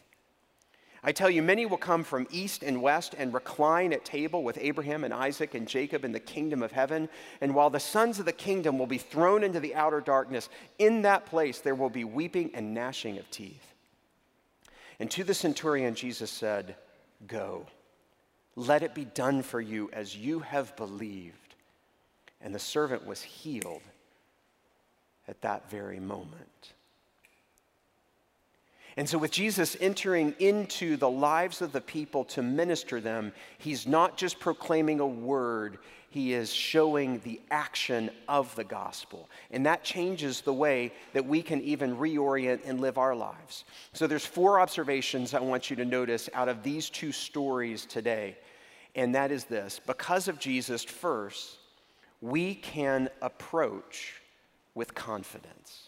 I 1.03 1.13
tell 1.13 1.31
you, 1.31 1.43
many 1.43 1.65
will 1.65 1.77
come 1.77 2.03
from 2.03 2.27
east 2.31 2.63
and 2.63 2.83
west 2.83 3.15
and 3.17 3.33
recline 3.33 3.93
at 3.93 4.05
table 4.05 4.43
with 4.43 4.59
Abraham 4.61 5.05
and 5.05 5.15
Isaac 5.15 5.55
and 5.55 5.69
Jacob 5.69 6.05
in 6.05 6.13
the 6.13 6.21
kingdom 6.21 6.63
of 6.63 6.73
heaven. 6.73 7.09
And 7.41 7.55
while 7.55 7.71
the 7.71 7.79
sons 7.79 8.19
of 8.19 8.25
the 8.25 8.33
kingdom 8.33 8.79
will 8.79 8.87
be 8.87 8.99
thrown 8.99 9.45
into 9.45 9.61
the 9.61 9.77
outer 9.77 10.01
darkness, 10.01 10.49
in 10.79 11.03
that 11.03 11.27
place 11.27 11.61
there 11.61 11.77
will 11.77 11.91
be 11.91 12.05
weeping 12.05 12.51
and 12.55 12.75
gnashing 12.75 13.19
of 13.19 13.31
teeth. 13.31 13.75
And 14.99 15.11
to 15.13 15.23
the 15.23 15.35
centurion, 15.35 15.95
Jesus 15.95 16.31
said, 16.31 16.75
Go, 17.27 17.67
let 18.57 18.83
it 18.83 18.95
be 18.95 19.05
done 19.05 19.43
for 19.43 19.61
you 19.61 19.89
as 19.93 20.17
you 20.17 20.41
have 20.41 20.75
believed. 20.77 21.55
And 22.41 22.53
the 22.53 22.59
servant 22.59 23.07
was 23.07 23.23
healed 23.23 23.83
at 25.29 25.41
that 25.43 25.71
very 25.71 26.01
moment. 26.01 26.73
And 28.99 29.09
so, 29.09 29.17
with 29.17 29.31
Jesus 29.31 29.77
entering 29.81 30.35
into 30.41 30.97
the 30.97 31.09
lives 31.09 31.63
of 31.63 31.71
the 31.71 31.81
people 31.81 32.25
to 32.25 32.43
minister 32.43 33.01
them, 33.01 33.33
he's 33.59 33.87
not 33.87 34.17
just 34.17 34.41
proclaiming 34.41 34.99
a 34.99 35.07
word, 35.07 35.79
he 36.11 36.33
is 36.33 36.53
showing 36.53 37.21
the 37.21 37.41
action 37.49 38.11
of 38.27 38.53
the 38.57 38.65
gospel. 38.65 39.31
And 39.53 39.65
that 39.67 39.85
changes 39.85 40.41
the 40.41 40.53
way 40.53 40.93
that 41.13 41.25
we 41.25 41.43
can 41.43 41.61
even 41.63 41.97
reorient 41.97 42.63
and 42.65 42.81
live 42.81 42.99
our 42.99 43.15
lives. 43.15 43.65
So, 43.93 44.09
there's 44.09 44.27
four 44.27 44.59
observations 44.59 45.33
I 45.33 45.39
want 45.39 45.71
you 45.71 45.77
to 45.77 45.85
notice 45.85 46.29
out 46.35 46.49
of 46.49 46.65
these 46.65 46.91
two 46.91 47.13
stories 47.13 47.87
today. 47.87 48.37
And 48.97 49.15
that 49.15 49.31
is 49.31 49.45
this 49.45 49.81
because 49.87 50.27
of 50.27 50.41
Jesus, 50.41 50.83
first, 50.83 51.59
we 52.21 52.57
can 52.57 53.11
approach 53.23 54.21
with 54.75 54.93
confidence. 54.97 55.88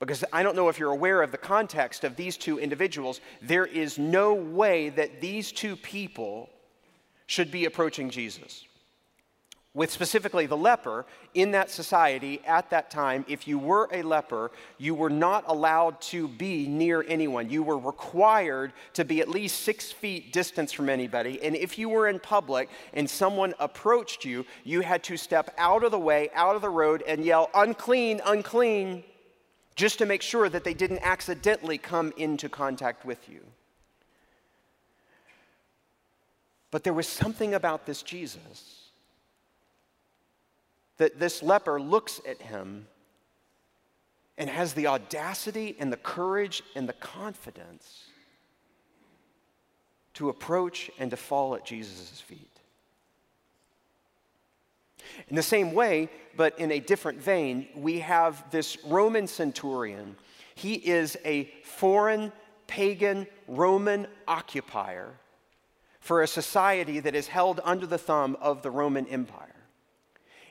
Because 0.00 0.24
I 0.32 0.42
don't 0.42 0.54
know 0.54 0.68
if 0.68 0.78
you're 0.78 0.92
aware 0.92 1.22
of 1.22 1.32
the 1.32 1.38
context 1.38 2.04
of 2.04 2.14
these 2.14 2.36
two 2.36 2.58
individuals. 2.58 3.20
There 3.42 3.66
is 3.66 3.98
no 3.98 4.32
way 4.32 4.90
that 4.90 5.20
these 5.20 5.50
two 5.50 5.74
people 5.74 6.50
should 7.26 7.50
be 7.50 7.64
approaching 7.64 8.08
Jesus. 8.08 8.64
With 9.74 9.90
specifically 9.90 10.46
the 10.46 10.56
leper, 10.56 11.04
in 11.34 11.50
that 11.52 11.70
society 11.70 12.40
at 12.46 12.70
that 12.70 12.90
time, 12.90 13.24
if 13.28 13.46
you 13.46 13.58
were 13.58 13.88
a 13.92 14.02
leper, 14.02 14.50
you 14.78 14.94
were 14.94 15.10
not 15.10 15.44
allowed 15.46 16.00
to 16.02 16.26
be 16.26 16.66
near 16.66 17.04
anyone. 17.06 17.50
You 17.50 17.62
were 17.62 17.78
required 17.78 18.72
to 18.94 19.04
be 19.04 19.20
at 19.20 19.28
least 19.28 19.60
six 19.60 19.92
feet 19.92 20.32
distance 20.32 20.72
from 20.72 20.88
anybody. 20.88 21.40
And 21.42 21.54
if 21.54 21.78
you 21.78 21.88
were 21.90 22.08
in 22.08 22.18
public 22.18 22.70
and 22.94 23.08
someone 23.08 23.52
approached 23.60 24.24
you, 24.24 24.46
you 24.64 24.80
had 24.80 25.04
to 25.04 25.16
step 25.16 25.54
out 25.58 25.84
of 25.84 25.90
the 25.90 25.98
way, 25.98 26.30
out 26.34 26.56
of 26.56 26.62
the 26.62 26.70
road, 26.70 27.02
and 27.06 27.24
yell, 27.24 27.50
unclean, 27.54 28.20
unclean 28.24 29.04
just 29.78 29.98
to 29.98 30.06
make 30.06 30.22
sure 30.22 30.48
that 30.48 30.64
they 30.64 30.74
didn't 30.74 30.98
accidentally 31.02 31.78
come 31.78 32.12
into 32.16 32.48
contact 32.48 33.04
with 33.04 33.28
you. 33.28 33.40
But 36.72 36.82
there 36.82 36.92
was 36.92 37.06
something 37.06 37.54
about 37.54 37.86
this 37.86 38.02
Jesus 38.02 38.90
that 40.96 41.20
this 41.20 41.44
leper 41.44 41.80
looks 41.80 42.20
at 42.28 42.42
him 42.42 42.88
and 44.36 44.50
has 44.50 44.74
the 44.74 44.88
audacity 44.88 45.76
and 45.78 45.92
the 45.92 45.96
courage 45.96 46.60
and 46.74 46.88
the 46.88 46.92
confidence 46.94 48.06
to 50.14 50.28
approach 50.28 50.90
and 50.98 51.08
to 51.12 51.16
fall 51.16 51.54
at 51.54 51.64
Jesus' 51.64 52.20
feet. 52.20 52.57
In 55.28 55.36
the 55.36 55.42
same 55.42 55.72
way, 55.72 56.08
but 56.36 56.58
in 56.58 56.72
a 56.72 56.80
different 56.80 57.20
vein, 57.20 57.68
we 57.74 58.00
have 58.00 58.50
this 58.50 58.78
Roman 58.84 59.26
centurion. 59.26 60.16
He 60.54 60.74
is 60.74 61.16
a 61.24 61.44
foreign, 61.64 62.32
pagan, 62.66 63.26
Roman 63.46 64.06
occupier 64.26 65.14
for 66.00 66.22
a 66.22 66.26
society 66.26 67.00
that 67.00 67.14
is 67.14 67.26
held 67.26 67.60
under 67.64 67.86
the 67.86 67.98
thumb 67.98 68.36
of 68.40 68.62
the 68.62 68.70
Roman 68.70 69.06
Empire. 69.08 69.54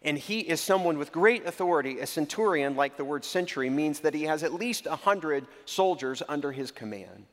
And 0.04 0.18
he 0.18 0.40
is 0.40 0.62
someone 0.62 0.98
with 0.98 1.12
great 1.12 1.46
authority. 1.46 2.00
A 2.00 2.06
centurion, 2.06 2.76
like 2.76 2.98
the 2.98 3.04
word 3.04 3.26
century, 3.26 3.70
means 3.70 4.02
that 4.02 4.14
he 4.14 4.24
has 4.24 4.44
at 4.44 4.54
least 4.54 4.86
100 4.86 5.48
soldiers 5.66 6.22
under 6.30 6.52
his 6.52 6.72
command. 6.72 7.26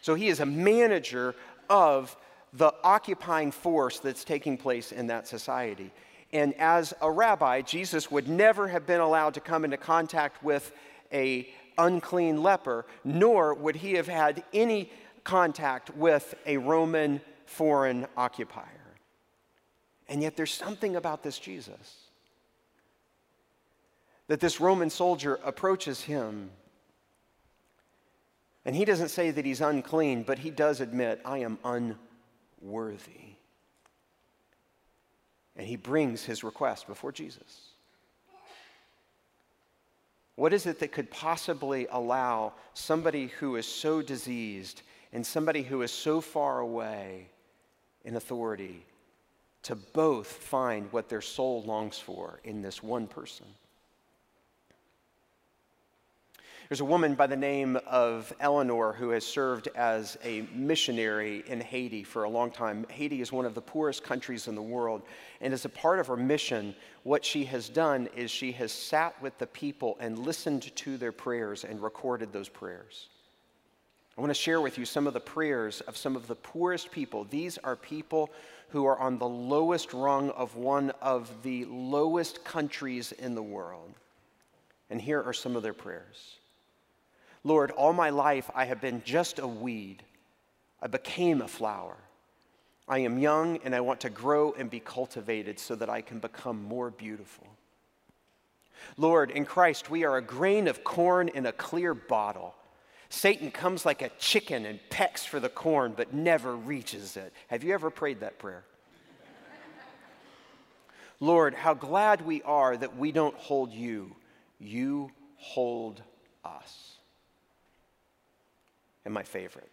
So 0.00 0.14
he 0.14 0.28
is 0.28 0.40
a 0.40 0.46
manager 0.46 1.34
of 1.70 2.16
the 2.52 2.72
occupying 2.84 3.50
force 3.50 3.98
that's 3.98 4.22
taking 4.22 4.56
place 4.56 4.92
in 4.92 5.06
that 5.08 5.26
society. 5.26 5.92
And 6.34 6.52
as 6.60 6.92
a 7.00 7.10
rabbi, 7.10 7.62
Jesus 7.62 8.10
would 8.10 8.28
never 8.28 8.66
have 8.68 8.86
been 8.86 9.00
allowed 9.00 9.34
to 9.34 9.40
come 9.40 9.64
into 9.64 9.76
contact 9.76 10.42
with 10.42 10.72
a 11.12 11.48
unclean 11.78 12.42
leper, 12.42 12.84
nor 13.04 13.54
would 13.54 13.76
he 13.76 13.92
have 13.94 14.08
had 14.08 14.42
any 14.52 14.90
contact 15.22 15.96
with 15.96 16.34
a 16.44 16.56
Roman 16.56 17.20
foreign 17.46 18.06
occupier. 18.16 18.66
And 20.08 20.22
yet 20.22 20.36
there's 20.36 20.52
something 20.52 20.96
about 20.96 21.22
this 21.22 21.38
Jesus 21.38 22.04
that 24.26 24.40
this 24.40 24.58
Roman 24.58 24.90
soldier 24.90 25.38
approaches 25.44 26.00
him. 26.00 26.50
And 28.64 28.74
he 28.74 28.84
doesn't 28.84 29.10
say 29.10 29.30
that 29.30 29.44
he's 29.44 29.60
unclean, 29.60 30.22
but 30.22 30.38
he 30.38 30.50
does 30.50 30.80
admit, 30.80 31.20
I 31.24 31.38
am 31.38 31.58
unworthy. 32.62 33.33
And 35.56 35.66
he 35.66 35.76
brings 35.76 36.24
his 36.24 36.42
request 36.42 36.86
before 36.86 37.12
Jesus. 37.12 37.68
What 40.36 40.52
is 40.52 40.66
it 40.66 40.80
that 40.80 40.92
could 40.92 41.10
possibly 41.10 41.86
allow 41.90 42.54
somebody 42.74 43.28
who 43.38 43.56
is 43.56 43.66
so 43.66 44.02
diseased 44.02 44.82
and 45.12 45.24
somebody 45.24 45.62
who 45.62 45.82
is 45.82 45.92
so 45.92 46.20
far 46.20 46.58
away 46.58 47.28
in 48.04 48.16
authority 48.16 48.84
to 49.62 49.76
both 49.76 50.26
find 50.26 50.92
what 50.92 51.08
their 51.08 51.20
soul 51.20 51.62
longs 51.62 51.98
for 51.98 52.40
in 52.42 52.62
this 52.62 52.82
one 52.82 53.06
person? 53.06 53.46
There's 56.70 56.80
a 56.80 56.84
woman 56.86 57.14
by 57.14 57.26
the 57.26 57.36
name 57.36 57.78
of 57.86 58.32
Eleanor 58.40 58.94
who 58.94 59.10
has 59.10 59.26
served 59.26 59.68
as 59.74 60.16
a 60.24 60.48
missionary 60.54 61.44
in 61.46 61.60
Haiti 61.60 62.02
for 62.02 62.24
a 62.24 62.28
long 62.28 62.50
time. 62.50 62.86
Haiti 62.88 63.20
is 63.20 63.30
one 63.30 63.44
of 63.44 63.54
the 63.54 63.60
poorest 63.60 64.02
countries 64.02 64.48
in 64.48 64.54
the 64.54 64.62
world. 64.62 65.02
And 65.42 65.52
as 65.52 65.66
a 65.66 65.68
part 65.68 65.98
of 65.98 66.06
her 66.06 66.16
mission, 66.16 66.74
what 67.02 67.22
she 67.22 67.44
has 67.44 67.68
done 67.68 68.08
is 68.16 68.30
she 68.30 68.50
has 68.52 68.72
sat 68.72 69.20
with 69.20 69.36
the 69.36 69.46
people 69.46 69.98
and 70.00 70.18
listened 70.18 70.74
to 70.76 70.96
their 70.96 71.12
prayers 71.12 71.64
and 71.64 71.82
recorded 71.82 72.32
those 72.32 72.48
prayers. 72.48 73.08
I 74.16 74.22
want 74.22 74.30
to 74.30 74.34
share 74.34 74.62
with 74.62 74.78
you 74.78 74.86
some 74.86 75.06
of 75.06 75.12
the 75.12 75.20
prayers 75.20 75.82
of 75.82 75.98
some 75.98 76.16
of 76.16 76.28
the 76.28 76.34
poorest 76.34 76.90
people. 76.90 77.24
These 77.28 77.58
are 77.58 77.76
people 77.76 78.30
who 78.70 78.86
are 78.86 78.98
on 78.98 79.18
the 79.18 79.28
lowest 79.28 79.92
rung 79.92 80.30
of 80.30 80.56
one 80.56 80.92
of 81.02 81.30
the 81.42 81.66
lowest 81.66 82.42
countries 82.42 83.12
in 83.12 83.34
the 83.34 83.42
world. 83.42 83.92
And 84.88 84.98
here 84.98 85.22
are 85.22 85.34
some 85.34 85.56
of 85.56 85.62
their 85.62 85.74
prayers. 85.74 86.38
Lord, 87.44 87.70
all 87.72 87.92
my 87.92 88.08
life 88.08 88.50
I 88.54 88.64
have 88.64 88.80
been 88.80 89.02
just 89.04 89.38
a 89.38 89.46
weed. 89.46 90.02
I 90.80 90.86
became 90.86 91.42
a 91.42 91.48
flower. 91.48 91.96
I 92.88 92.98
am 93.00 93.18
young 93.18 93.58
and 93.64 93.74
I 93.74 93.80
want 93.80 94.00
to 94.00 94.10
grow 94.10 94.52
and 94.52 94.68
be 94.70 94.80
cultivated 94.80 95.58
so 95.58 95.74
that 95.76 95.90
I 95.90 96.00
can 96.00 96.18
become 96.18 96.62
more 96.64 96.90
beautiful. 96.90 97.46
Lord, 98.96 99.30
in 99.30 99.44
Christ, 99.44 99.90
we 99.90 100.04
are 100.04 100.16
a 100.16 100.22
grain 100.22 100.68
of 100.68 100.84
corn 100.84 101.28
in 101.28 101.46
a 101.46 101.52
clear 101.52 101.94
bottle. 101.94 102.54
Satan 103.08 103.50
comes 103.50 103.86
like 103.86 104.02
a 104.02 104.10
chicken 104.18 104.66
and 104.66 104.80
pecks 104.90 105.24
for 105.24 105.38
the 105.38 105.48
corn, 105.48 105.94
but 105.96 106.12
never 106.12 106.56
reaches 106.56 107.16
it. 107.16 107.32
Have 107.48 107.62
you 107.64 107.72
ever 107.72 107.90
prayed 107.90 108.20
that 108.20 108.38
prayer? 108.38 108.64
Lord, 111.20 111.54
how 111.54 111.74
glad 111.74 112.26
we 112.26 112.42
are 112.42 112.76
that 112.76 112.96
we 112.96 113.12
don't 113.12 113.36
hold 113.36 113.72
you, 113.72 114.16
you 114.58 115.10
hold 115.36 116.02
us 116.44 116.94
and 119.04 119.12
my 119.12 119.22
favorite. 119.22 119.70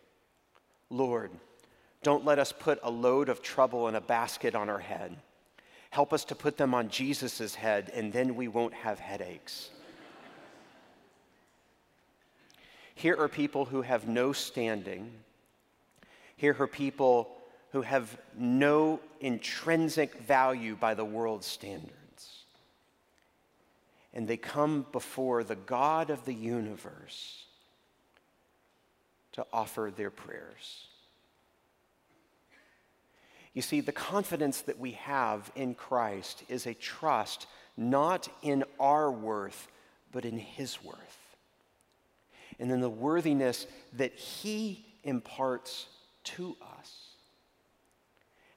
Lord, 0.90 1.32
don't 2.04 2.26
let 2.26 2.40
us 2.40 2.52
put 2.52 2.80
a 2.84 2.92
load 2.92 3.30
of 3.30 3.42
trouble 3.42 3.88
in 3.88 3.96
a 3.96 4.02
basket 4.02 4.56
on 4.56 4.70
our 4.70 4.80
head. 4.80 5.16
Help 5.92 6.14
us 6.14 6.26
to 6.26 6.36
put 6.36 6.58
them 6.58 6.74
on 6.74 6.90
Jesus' 6.90 7.56
head, 7.56 7.92
and 7.94 8.12
then 8.12 8.36
we 8.36 8.48
won't 8.48 8.74
have 8.74 9.00
headaches. 9.00 9.70
Here 12.96 13.16
are 13.18 13.28
people 13.28 13.66
who 13.66 13.82
have 13.82 14.08
no 14.08 14.32
standing. 14.32 15.12
Here 16.36 16.56
are 16.60 16.68
people 16.68 17.30
who 17.72 17.82
have 17.82 18.18
no 18.38 19.00
intrinsic 19.20 20.16
value 20.20 20.76
by 20.76 20.94
the 20.94 21.06
world's 21.06 21.48
standards. 21.48 22.44
And 24.14 24.28
they 24.28 24.38
come 24.38 24.86
before 24.92 25.44
the 25.44 25.56
God 25.56 26.10
of 26.10 26.26
the 26.26 26.34
universe 26.34 27.46
to 29.34 29.46
offer 29.54 29.92
their 29.96 30.10
prayers. 30.10 30.88
You 33.54 33.62
see, 33.62 33.82
the 33.82 33.92
confidence 33.92 34.62
that 34.62 34.80
we 34.80 34.92
have 34.92 35.52
in 35.56 35.76
Christ 35.76 36.44
is 36.48 36.66
a 36.66 36.74
trust 36.74 37.48
not 37.76 38.28
in 38.42 38.64
our 38.80 39.12
worth, 39.12 39.68
but 40.12 40.26
in 40.26 40.38
His 40.38 40.84
worth. 40.84 40.98
And 42.60 42.70
then 42.70 42.80
the 42.80 42.90
worthiness 42.90 43.68
that 43.94 44.14
He 44.14 44.86
imparts 45.04 45.88
to 46.24 46.56
us. 46.78 47.12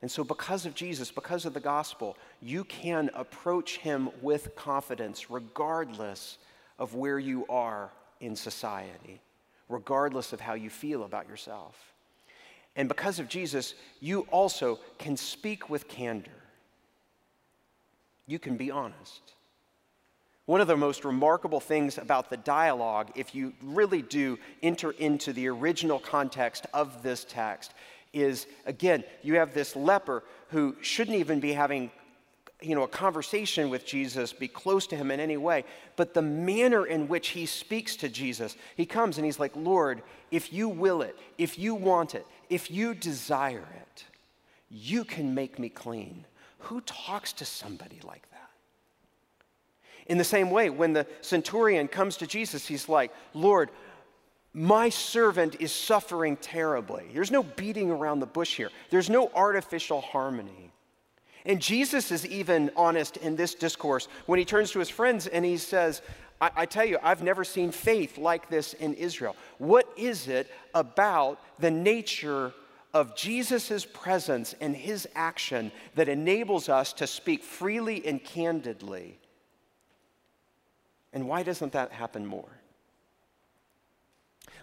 And 0.03 0.11
so, 0.11 0.23
because 0.23 0.67
of 0.67 0.75
Jesus, 0.75 1.11
because 1.11 1.47
of 1.47 1.55
the 1.55 1.61
gospel, 1.61 2.17
you 2.43 2.65
can 2.65 3.11
approach 3.15 3.79
Him 3.79 4.11
with 4.21 4.55
confidence, 4.55 5.31
regardless 5.31 6.39
of 6.79 6.95
where 6.95 7.19
you 7.19 7.47
are 7.49 7.91
in 8.21 8.37
society, 8.37 9.21
regardless 9.69 10.33
of 10.33 10.41
how 10.41 10.55
you 10.55 10.71
feel 10.71 11.05
about 11.05 11.29
yourself. 11.29 11.95
And 12.77 12.89
because 12.89 13.19
of 13.19 13.29
Jesus, 13.29 13.75
you 14.01 14.23
also 14.31 14.79
can 14.99 15.17
speak 15.17 15.71
with 15.71 15.89
candor. 15.89 16.31
You 18.27 18.39
can 18.39 18.57
be 18.57 18.71
honest. 18.71 19.35
One 20.47 20.61
of 20.61 20.67
the 20.67 20.77
most 20.77 21.05
remarkable 21.05 21.61
things 21.61 21.97
about 21.97 22.29
the 22.29 22.37
dialogue, 22.37 23.13
if 23.15 23.35
you 23.35 23.55
really 23.63 24.03
do 24.03 24.39
enter 24.63 24.91
into 24.91 25.33
the 25.33 25.49
original 25.49 25.99
context 25.99 26.67
of 26.75 27.03
this 27.03 27.25
text, 27.25 27.73
is 28.13 28.47
again, 28.67 29.05
you 29.23 29.37
have 29.37 29.55
this 29.55 29.75
leper 29.75 30.23
who 30.49 30.77
shouldn't 30.81 31.17
even 31.17 31.41
be 31.41 31.53
having 31.53 31.91
you 32.65 32.75
know, 32.75 32.83
a 32.83 32.89
conversation 32.89 33.71
with 33.71 33.85
Jesus, 33.85 34.33
be 34.33 34.49
close 34.49 34.87
to 34.89 34.97
him 34.97 35.11
in 35.11 35.21
any 35.21 35.37
way, 35.37 35.65
but 35.97 36.15
the 36.15 36.23
manner 36.23 36.87
in 36.87 37.09
which 37.09 37.29
he 37.29 37.47
speaks 37.47 37.97
to 37.97 38.09
Jesus, 38.09 38.57
he 38.77 38.87
comes 38.87 39.19
and 39.19 39.25
he's 39.25 39.39
like, 39.39 39.53
Lord, 39.55 40.03
if 40.31 40.53
you 40.53 40.69
will 40.69 41.03
it, 41.03 41.17
if 41.39 41.59
you 41.59 41.75
want 41.75 42.15
it, 42.15 42.27
if 42.49 42.71
you 42.71 42.95
desire 42.95 43.67
it, 43.77 44.05
you 44.71 45.05
can 45.05 45.35
make 45.35 45.59
me 45.59 45.69
clean. 45.69 46.25
Who 46.59 46.81
talks 46.83 47.33
to 47.35 47.45
somebody 47.45 48.01
like 48.05 48.29
that? 48.31 48.51
In 50.07 50.19
the 50.19 50.25
same 50.25 50.51
way, 50.51 50.71
when 50.71 50.93
the 50.93 51.07
centurion 51.21 51.89
comes 51.89 52.17
to 52.19 52.27
Jesus, 52.27 52.67
he's 52.67 52.89
like, 52.89 53.13
Lord, 53.33 53.71
my 54.53 54.89
servant 54.89 55.57
is 55.61 55.73
suffering 55.73 56.37
terribly. 56.37 57.07
There's 57.13 57.31
no 57.31 57.43
beating 57.43 57.91
around 57.91 58.21
the 58.21 58.27
bush 58.27 58.57
here, 58.57 58.71
there's 58.91 59.11
no 59.11 59.31
artificial 59.35 60.01
harmony. 60.01 60.71
And 61.45 61.61
Jesus 61.61 62.11
is 62.11 62.27
even 62.27 62.71
honest 62.77 63.19
in 63.19 63.37
this 63.37 63.55
discourse 63.55 64.09
when 64.27 64.39
he 64.39 64.45
turns 64.45 64.71
to 64.71 64.79
his 64.79 64.89
friends 64.89 65.27
and 65.27 65.45
he 65.45 65.59
says, 65.59 66.01
I, 66.41 66.51
I 66.57 66.67
tell 66.67 66.85
you, 66.85 66.99
I've 67.03 67.23
never 67.23 67.45
seen 67.45 67.71
faith 67.71 68.17
like 68.17 68.49
this 68.49 68.73
in 68.75 68.95
Israel. 68.95 69.37
What 69.59 69.87
is 69.97 70.29
it 70.29 70.51
about 70.75 71.39
the 71.59 71.71
nature 71.71 72.53
of 72.95 73.15
Jesus' 73.15 73.85
presence 73.85 74.55
and 74.61 74.75
his 74.75 75.07
action 75.15 75.71
that 75.97 76.09
enables 76.09 76.69
us 76.69 76.93
to 76.95 77.07
speak 77.07 77.43
freely 77.43 78.07
and 78.07 78.23
candidly? 78.23 79.19
And 81.13 81.29
why 81.29 81.43
doesn't 81.43 81.73
that 81.73 81.93
happen 81.93 82.25
more? 82.25 82.49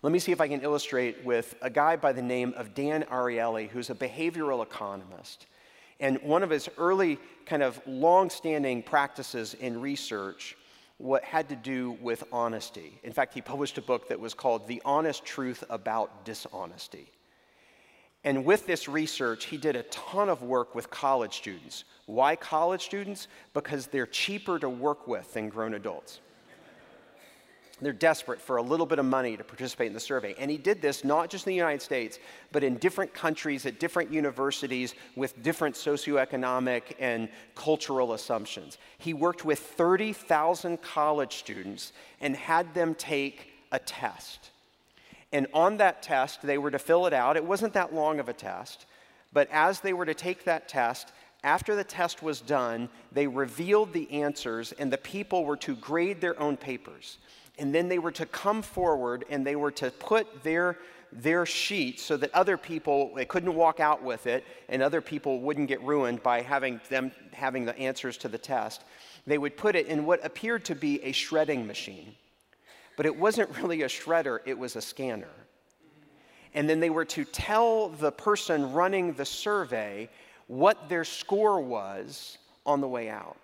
Let 0.02 0.12
me 0.12 0.20
see 0.20 0.32
if 0.32 0.42
I 0.42 0.48
can 0.48 0.62
illustrate 0.62 1.24
with 1.24 1.56
a 1.62 1.70
guy 1.70 1.96
by 1.96 2.12
the 2.12 2.24
name 2.24 2.56
of 2.58 2.74
Dan 2.74 3.04
Ariely, 3.04 3.70
who's 3.70 3.92
a 3.92 3.96
behavioral 3.96 4.64
economist. 4.64 5.46
And 6.02 6.22
one 6.24 6.44
of 6.44 6.50
his 6.50 6.68
early 6.78 7.20
kind 7.46 7.64
of 7.64 7.80
long-standing 7.86 8.84
practices 8.84 9.54
in 9.54 9.80
research 9.80 10.58
what 10.98 11.24
had 11.24 11.50
to 11.50 11.56
do 11.56 11.98
with 12.02 12.24
honesty. 12.32 13.00
In 13.04 13.14
fact, 13.14 13.34
he 13.34 13.42
published 13.42 13.78
a 13.78 13.82
book 13.82 14.10
that 14.10 14.20
was 14.20 14.34
called 14.34 14.68
The 14.68 14.82
Honest 14.84 15.24
Truth 15.24 15.64
About 15.70 16.26
Dishonesty. 16.26 17.10
And 18.24 18.46
with 18.46 18.68
this 18.68 18.88
research, 18.88 19.46
he 19.46 19.58
did 19.58 19.76
a 19.76 19.84
ton 19.84 20.30
of 20.30 20.44
work 20.44 20.76
with 20.76 20.92
college 20.92 21.38
students. 21.38 21.86
Why 22.06 22.36
college 22.36 22.84
students? 22.84 23.28
Because 23.54 23.88
they're 23.88 24.06
cheaper 24.06 24.60
to 24.60 24.70
work 24.70 25.08
with 25.08 25.34
than 25.34 25.50
grown 25.50 25.74
adults. 25.74 26.20
They're 27.82 27.94
desperate 27.94 28.40
for 28.40 28.58
a 28.58 28.62
little 28.62 28.86
bit 28.86 29.00
of 29.00 29.06
money 29.06 29.36
to 29.36 29.44
participate 29.44 29.88
in 29.88 29.94
the 29.94 30.00
survey. 30.00 30.36
And 30.38 30.52
he 30.52 30.58
did 30.58 30.82
this 30.82 31.04
not 31.04 31.30
just 31.30 31.48
in 31.48 31.52
the 31.52 31.58
United 31.58 31.82
States, 31.82 32.20
but 32.52 32.64
in 32.64 32.78
different 32.78 33.14
countries 33.14 33.66
at 33.66 33.80
different 33.80 34.14
universities 34.14 34.94
with 35.16 35.42
different 35.42 35.76
socioeconomic 35.76 36.96
and 37.00 37.28
cultural 37.56 38.14
assumptions. 38.14 38.78
He 39.00 39.16
worked 39.16 39.44
with 39.44 39.60
30,000 39.60 40.82
college 40.82 41.38
students 41.38 41.92
and 42.20 42.36
had 42.36 42.74
them 42.76 42.94
take 42.94 43.52
a 43.72 43.80
test. 43.80 44.52
And 45.34 45.48
on 45.54 45.78
that 45.78 46.04
test, 46.04 46.44
they 46.44 46.60
were 46.60 46.72
to 46.72 46.80
fill 46.80 47.08
it 47.08 47.14
out. 47.14 47.36
It 47.36 47.46
wasn't 47.46 47.74
that 47.74 47.96
long 47.96 48.20
of 48.20 48.30
a 48.30 48.34
test, 48.34 48.86
but 49.34 49.48
as 49.52 49.80
they 49.80 49.94
were 49.94 50.06
to 50.06 50.14
take 50.14 50.44
that 50.44 50.68
test, 50.68 51.14
after 51.44 51.76
the 51.76 51.84
test 51.84 52.22
was 52.22 52.42
done, 52.42 52.90
they 53.12 53.26
revealed 53.26 53.94
the 53.94 54.12
answers, 54.12 54.74
and 54.74 54.94
the 54.94 54.98
people 54.98 55.46
were 55.46 55.58
to 55.58 55.76
grade 55.76 56.22
their 56.22 56.40
own 56.40 56.58
papers 56.58 57.18
and 57.62 57.76
then 57.76 57.88
they 57.88 58.00
were 58.00 58.12
to 58.12 58.26
come 58.26 58.64
forward 58.64 59.24
and 59.30 59.46
they 59.46 59.56
were 59.56 59.72
to 59.72 59.92
put 59.92 60.44
their 60.44 60.80
their 61.14 61.46
sheet 61.46 62.00
so 62.00 62.18
that 62.18 62.34
other 62.34 62.58
people 62.58 63.14
they 63.16 63.26
couldn't 63.26 63.54
walk 63.54 63.80
out 63.80 64.02
with 64.02 64.26
it 64.26 64.44
and 64.68 64.82
other 64.82 65.00
people 65.02 65.42
wouldn't 65.42 65.68
get 65.68 65.82
ruined 65.84 66.24
by 66.24 66.42
having 66.42 66.82
them 66.90 67.12
having 67.34 67.64
the 67.66 67.78
answers 67.78 68.18
to 68.18 68.28
the 68.28 68.38
test. 68.38 68.84
They 69.28 69.38
would 69.38 69.58
put 69.58 69.76
it 69.76 69.86
in 69.86 70.06
what 70.06 70.26
appeared 70.26 70.66
to 70.66 70.76
be 70.76 71.04
a 71.04 71.12
shredding 71.12 71.68
machine. 71.68 72.16
But 72.98 73.06
it 73.06 73.16
wasn't 73.16 73.56
really 73.58 73.84
a 73.84 73.88
shredder 73.88 74.40
it 74.46 74.58
was 74.58 74.76
a 74.76 74.82
scanner. 74.82 75.36
And 76.56 76.68
then 76.68 76.80
they 76.80 76.90
were 76.90 77.06
to 77.06 77.26
tell 77.26 77.90
the 77.90 78.12
person 78.12 78.74
running 78.74 79.14
the 79.14 79.26
survey 79.26 80.10
what 80.48 80.90
their 80.90 81.06
score 81.06 81.62
was 81.62 82.40
on 82.66 82.82
the 82.82 82.88
way 82.88 83.08
out. 83.08 83.38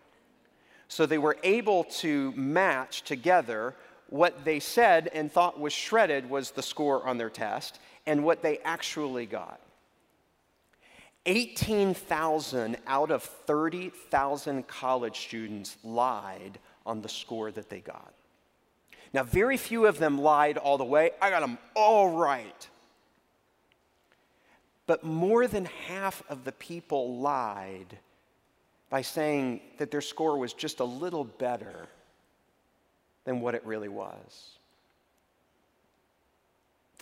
So 0.87 1.05
they 1.05 1.17
were 1.17 1.37
able 1.43 1.83
to 2.01 2.31
match 2.35 3.03
together 3.03 3.75
what 4.09 4.45
they 4.45 4.59
said 4.59 5.09
and 5.13 5.31
thought 5.31 5.59
was 5.59 5.73
shredded 5.73 6.29
was 6.29 6.51
the 6.51 6.63
score 6.63 7.05
on 7.05 7.17
their 7.17 7.29
test, 7.29 7.79
and 8.05 8.23
what 8.23 8.41
they 8.41 8.57
actually 8.59 9.25
got. 9.25 9.59
18,000 11.25 12.77
out 12.87 13.11
of 13.11 13.21
30,000 13.21 14.65
college 14.67 15.19
students 15.19 15.77
lied 15.83 16.57
on 16.85 17.01
the 17.01 17.09
score 17.09 17.51
that 17.51 17.69
they 17.69 17.81
got. 17.81 18.13
Now, 19.13 19.23
very 19.23 19.57
few 19.57 19.85
of 19.85 19.99
them 19.99 20.19
lied 20.19 20.57
all 20.57 20.77
the 20.77 20.85
way. 20.85 21.11
I 21.21 21.29
got 21.29 21.41
them 21.41 21.57
all 21.75 22.11
right. 22.11 22.69
But 24.85 25.03
more 25.03 25.47
than 25.47 25.65
half 25.65 26.23
of 26.29 26.45
the 26.45 26.53
people 26.53 27.17
lied 27.17 27.97
by 28.89 29.01
saying 29.01 29.59
that 29.79 29.91
their 29.91 30.01
score 30.01 30.37
was 30.37 30.53
just 30.53 30.79
a 30.79 30.85
little 30.85 31.25
better 31.25 31.87
than 33.27 33.41
what 33.41 33.53
it 33.53 33.65
really 33.65 33.89
was. 33.89 34.51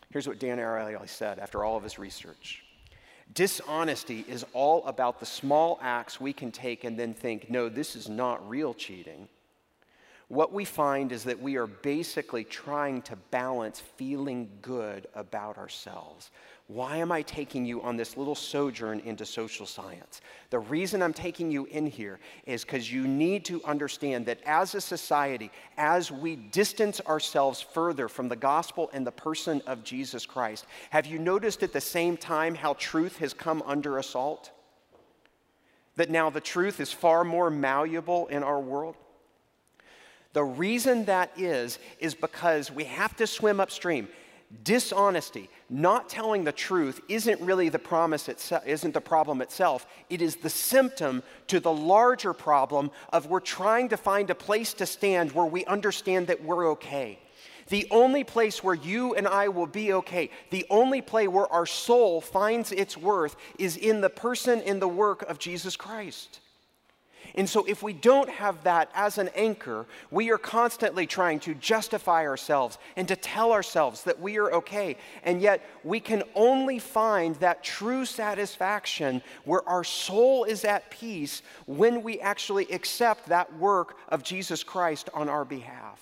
Here's 0.09 0.27
what 0.27 0.39
Dan 0.39 0.57
Ariely 0.57 1.07
said 1.07 1.37
after 1.37 1.63
all 1.63 1.77
of 1.77 1.83
his 1.83 1.99
research. 1.99 2.63
Dishonesty 3.31 4.25
is 4.27 4.43
all 4.51 4.83
about 4.87 5.19
the 5.19 5.25
small 5.27 5.77
acts 5.83 6.19
we 6.19 6.33
can 6.33 6.51
take 6.51 6.83
and 6.83 6.97
then 6.97 7.13
think, 7.13 7.51
no, 7.51 7.69
this 7.69 7.95
is 7.95 8.09
not 8.09 8.49
real 8.49 8.73
cheating. 8.73 9.29
What 10.27 10.51
we 10.51 10.65
find 10.65 11.11
is 11.11 11.23
that 11.25 11.39
we 11.39 11.55
are 11.55 11.67
basically 11.67 12.43
trying 12.43 13.03
to 13.03 13.15
balance 13.15 13.79
feeling 13.79 14.49
good 14.61 15.07
about 15.13 15.57
ourselves 15.57 16.31
why 16.67 16.97
am 16.97 17.11
I 17.11 17.21
taking 17.21 17.63
you 17.63 17.83
on 17.83 17.95
this 17.95 18.17
little 18.17 18.33
sojourn 18.33 18.99
into 19.01 19.23
social 19.23 19.67
science? 19.67 20.21
The 20.49 20.57
reason 20.57 21.03
I'm 21.03 21.13
taking 21.13 21.51
you 21.51 21.65
in 21.65 21.85
here 21.85 22.19
is 22.47 22.65
because 22.65 22.91
you 22.91 23.07
need 23.07 23.45
to 23.45 23.63
understand 23.65 24.25
that 24.25 24.39
as 24.47 24.73
a 24.73 24.81
society, 24.81 25.51
as 25.77 26.11
we 26.11 26.35
distance 26.35 27.01
ourselves 27.01 27.61
further 27.61 28.07
from 28.07 28.29
the 28.29 28.35
gospel 28.35 28.89
and 28.93 29.05
the 29.05 29.11
person 29.11 29.61
of 29.67 29.83
Jesus 29.83 30.25
Christ, 30.25 30.65
have 30.89 31.05
you 31.05 31.19
noticed 31.19 31.61
at 31.61 31.71
the 31.71 31.81
same 31.81 32.17
time 32.17 32.55
how 32.55 32.73
truth 32.73 33.17
has 33.19 33.31
come 33.31 33.61
under 33.67 33.99
assault? 33.99 34.49
That 35.97 36.09
now 36.09 36.31
the 36.31 36.41
truth 36.41 36.79
is 36.79 36.91
far 36.91 37.23
more 37.23 37.51
malleable 37.51 38.25
in 38.27 38.41
our 38.41 38.59
world? 38.59 38.95
The 40.35 40.43
reason 40.43 41.05
that 41.05 41.31
is, 41.37 41.79
is 41.97 42.13
because 42.13 42.69
we 42.69 42.83
have 42.83 43.15
to 43.15 43.25
swim 43.25 43.61
upstream 43.61 44.09
dishonesty, 44.65 45.49
not 45.69 46.09
telling 46.09 46.43
the 46.43 46.51
truth, 46.51 46.99
isn't 47.07 47.39
really 47.39 47.69
the 47.69 47.79
promise 47.79 48.27
itself, 48.27 48.67
isn't 48.67 48.93
the 48.93 48.99
problem 48.99 49.41
itself. 49.41 49.87
It 50.09 50.21
is 50.21 50.35
the 50.35 50.49
symptom 50.49 51.23
to 51.47 51.61
the 51.61 51.71
larger 51.71 52.33
problem 52.33 52.91
of 53.13 53.27
we're 53.27 53.39
trying 53.39 53.87
to 53.89 53.97
find 53.97 54.29
a 54.29 54.35
place 54.35 54.73
to 54.73 54.85
stand 54.85 55.31
where 55.31 55.45
we 55.45 55.63
understand 55.65 56.27
that 56.27 56.43
we're 56.43 56.69
okay. 56.71 57.17
The 57.69 57.87
only 57.89 58.25
place 58.25 58.61
where 58.61 58.75
you 58.75 59.15
and 59.15 59.29
I 59.29 59.47
will 59.47 59.67
be 59.67 59.93
okay, 59.93 60.29
the 60.49 60.65
only 60.69 61.01
place 61.01 61.29
where 61.29 61.51
our 61.51 61.65
soul 61.65 62.19
finds 62.19 62.73
its 62.73 62.97
worth 62.97 63.37
is 63.57 63.77
in 63.77 64.01
the 64.01 64.09
person 64.09 64.61
and 64.65 64.81
the 64.81 64.87
work 64.87 65.21
of 65.23 65.39
Jesus 65.39 65.77
Christ. 65.77 66.41
And 67.35 67.49
so, 67.49 67.65
if 67.65 67.83
we 67.83 67.91
don't 67.91 68.29
have 68.29 68.63
that 68.63 68.89
as 68.95 69.17
an 69.17 69.29
anchor, 69.35 69.85
we 70.09 70.31
are 70.31 70.37
constantly 70.37 71.05
trying 71.05 71.39
to 71.41 71.53
justify 71.53 72.25
ourselves 72.25 72.77
and 72.95 73.07
to 73.09 73.15
tell 73.15 73.51
ourselves 73.51 74.03
that 74.03 74.21
we 74.21 74.37
are 74.37 74.51
okay. 74.53 74.97
And 75.23 75.41
yet, 75.41 75.61
we 75.83 75.99
can 75.99 76.23
only 76.33 76.79
find 76.79 77.35
that 77.35 77.63
true 77.63 78.05
satisfaction 78.05 79.21
where 79.43 79.67
our 79.67 79.83
soul 79.83 80.45
is 80.45 80.63
at 80.63 80.89
peace 80.89 81.41
when 81.65 82.03
we 82.03 82.21
actually 82.21 82.71
accept 82.71 83.27
that 83.27 83.53
work 83.57 83.97
of 84.07 84.23
Jesus 84.23 84.63
Christ 84.63 85.09
on 85.13 85.27
our 85.27 85.43
behalf. 85.43 85.99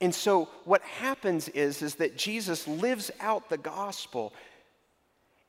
And 0.00 0.14
so 0.14 0.48
what 0.64 0.82
happens 0.82 1.48
is, 1.48 1.82
is 1.82 1.96
that 1.96 2.16
Jesus 2.16 2.68
lives 2.68 3.10
out 3.20 3.48
the 3.48 3.58
gospel. 3.58 4.32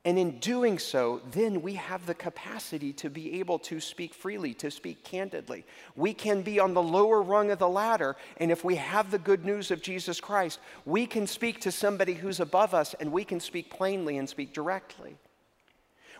And 0.05 0.17
in 0.17 0.39
doing 0.39 0.79
so, 0.79 1.21
then 1.31 1.61
we 1.61 1.73
have 1.73 2.05
the 2.05 2.13
capacity 2.13 2.93
to 2.93 3.09
be 3.09 3.39
able 3.39 3.59
to 3.59 3.81
speak 3.81 4.13
freely, 4.13 4.53
to 4.53 4.71
speak 4.71 5.03
candidly. 5.03 5.65
We 5.97 6.13
can 6.13 6.43
be 6.43 6.59
on 6.59 6.73
the 6.73 6.81
lower 6.81 7.21
rung 7.21 7.51
of 7.51 7.59
the 7.59 7.67
ladder, 7.67 8.15
and 8.37 8.49
if 8.49 8.63
we 8.63 8.75
have 8.75 9.11
the 9.11 9.19
good 9.19 9.43
news 9.43 9.69
of 9.69 9.81
Jesus 9.81 10.21
Christ, 10.21 10.59
we 10.85 11.05
can 11.05 11.27
speak 11.27 11.59
to 11.61 11.71
somebody 11.71 12.13
who's 12.13 12.39
above 12.39 12.73
us, 12.73 12.95
and 12.99 13.11
we 13.11 13.25
can 13.25 13.41
speak 13.41 13.69
plainly 13.69 14.17
and 14.17 14.29
speak 14.29 14.53
directly. 14.53 15.17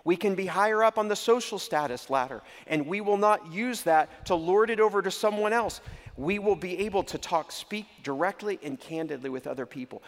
We 0.03 0.17
can 0.17 0.35
be 0.35 0.47
higher 0.47 0.83
up 0.83 0.97
on 0.97 1.07
the 1.07 1.15
social 1.15 1.59
status 1.59 2.09
ladder, 2.09 2.41
and 2.67 2.87
we 2.87 2.99
will 2.99 3.17
not 3.17 3.53
use 3.53 3.83
that 3.83 4.25
to 4.25 4.35
lord 4.35 4.69
it 4.69 4.79
over 4.79 5.01
to 5.01 5.11
someone 5.11 5.53
else 5.53 5.79
we 6.17 6.39
will 6.39 6.55
be 6.55 6.79
able 6.79 7.03
to 7.03 7.17
talk, 7.17 7.51
speak 7.51 7.85
directly 8.03 8.59
and 8.63 8.79
candidly 8.79 9.29
with 9.29 9.47
other 9.47 9.65
people. 9.65 10.01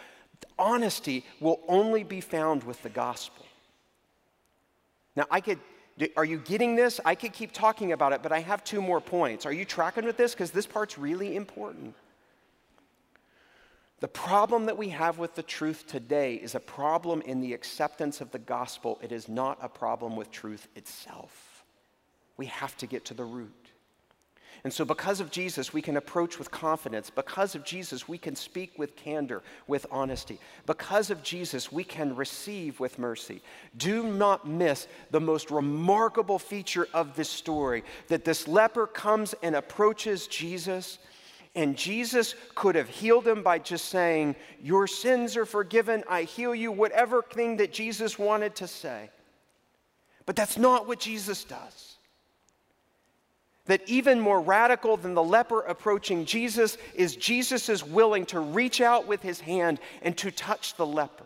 Honesty 0.58 1.24
will 1.38 1.60
only 1.68 2.02
be 2.02 2.20
found 2.20 2.64
with 2.64 2.82
the 2.82 2.88
gospel. 2.88 3.46
Now, 5.16 5.26
I 5.30 5.40
could, 5.40 5.58
are 6.16 6.24
you 6.24 6.38
getting 6.38 6.76
this? 6.76 7.00
I 7.04 7.14
could 7.14 7.32
keep 7.32 7.52
talking 7.52 7.92
about 7.92 8.12
it, 8.12 8.22
but 8.22 8.32
I 8.32 8.40
have 8.40 8.64
two 8.64 8.80
more 8.80 9.00
points. 9.00 9.46
Are 9.46 9.52
you 9.52 9.64
tracking 9.64 10.04
with 10.04 10.16
this? 10.16 10.32
Because 10.32 10.50
this 10.50 10.66
part's 10.66 10.96
really 10.96 11.36
important. 11.36 11.94
The 14.00 14.08
problem 14.08 14.66
that 14.66 14.78
we 14.78 14.88
have 14.88 15.18
with 15.18 15.34
the 15.34 15.42
truth 15.42 15.86
today 15.86 16.36
is 16.36 16.54
a 16.54 16.60
problem 16.60 17.20
in 17.22 17.42
the 17.42 17.52
acceptance 17.52 18.22
of 18.22 18.30
the 18.30 18.38
gospel. 18.38 18.98
It 19.02 19.12
is 19.12 19.28
not 19.28 19.58
a 19.60 19.68
problem 19.68 20.16
with 20.16 20.30
truth 20.30 20.68
itself. 20.74 21.64
We 22.38 22.46
have 22.46 22.74
to 22.78 22.86
get 22.86 23.04
to 23.06 23.14
the 23.14 23.24
root. 23.24 23.59
And 24.62 24.72
so, 24.72 24.84
because 24.84 25.20
of 25.20 25.30
Jesus, 25.30 25.72
we 25.72 25.80
can 25.80 25.96
approach 25.96 26.38
with 26.38 26.50
confidence. 26.50 27.08
Because 27.08 27.54
of 27.54 27.64
Jesus, 27.64 28.06
we 28.06 28.18
can 28.18 28.36
speak 28.36 28.78
with 28.78 28.94
candor, 28.94 29.42
with 29.66 29.86
honesty. 29.90 30.38
Because 30.66 31.10
of 31.10 31.22
Jesus, 31.22 31.72
we 31.72 31.82
can 31.82 32.14
receive 32.14 32.78
with 32.78 32.98
mercy. 32.98 33.40
Do 33.78 34.02
not 34.02 34.46
miss 34.46 34.86
the 35.10 35.20
most 35.20 35.50
remarkable 35.50 36.38
feature 36.38 36.86
of 36.92 37.16
this 37.16 37.30
story 37.30 37.84
that 38.08 38.24
this 38.24 38.46
leper 38.46 38.86
comes 38.86 39.34
and 39.42 39.56
approaches 39.56 40.26
Jesus. 40.26 40.98
And 41.54 41.74
Jesus 41.74 42.34
could 42.54 42.74
have 42.74 42.88
healed 42.88 43.26
him 43.26 43.42
by 43.42 43.58
just 43.58 43.86
saying, 43.86 44.36
Your 44.62 44.86
sins 44.86 45.38
are 45.38 45.46
forgiven, 45.46 46.04
I 46.06 46.24
heal 46.24 46.54
you, 46.54 46.70
whatever 46.70 47.22
thing 47.22 47.56
that 47.56 47.72
Jesus 47.72 48.18
wanted 48.18 48.54
to 48.56 48.68
say. 48.68 49.08
But 50.26 50.36
that's 50.36 50.58
not 50.58 50.86
what 50.86 51.00
Jesus 51.00 51.44
does 51.44 51.96
that 53.66 53.82
even 53.86 54.20
more 54.20 54.40
radical 54.40 54.96
than 54.96 55.14
the 55.14 55.22
leper 55.22 55.60
approaching 55.60 56.24
Jesus 56.24 56.78
is 56.94 57.16
Jesus 57.16 57.68
is 57.68 57.84
willing 57.84 58.26
to 58.26 58.40
reach 58.40 58.80
out 58.80 59.06
with 59.06 59.22
his 59.22 59.40
hand 59.40 59.78
and 60.02 60.16
to 60.18 60.30
touch 60.30 60.74
the 60.76 60.86
leper. 60.86 61.24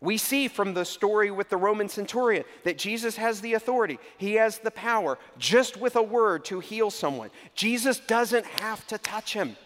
We 0.00 0.16
see 0.16 0.48
from 0.48 0.72
the 0.72 0.86
story 0.86 1.30
with 1.30 1.50
the 1.50 1.58
Roman 1.58 1.88
centurion 1.88 2.44
that 2.64 2.78
Jesus 2.78 3.16
has 3.16 3.40
the 3.40 3.52
authority, 3.54 3.98
he 4.16 4.34
has 4.34 4.58
the 4.58 4.70
power 4.70 5.18
just 5.38 5.76
with 5.76 5.96
a 5.96 6.02
word 6.02 6.44
to 6.46 6.60
heal 6.60 6.90
someone. 6.90 7.30
Jesus 7.54 8.00
doesn't 8.00 8.46
have 8.46 8.86
to 8.86 8.98
touch 8.98 9.34
him, 9.34 9.56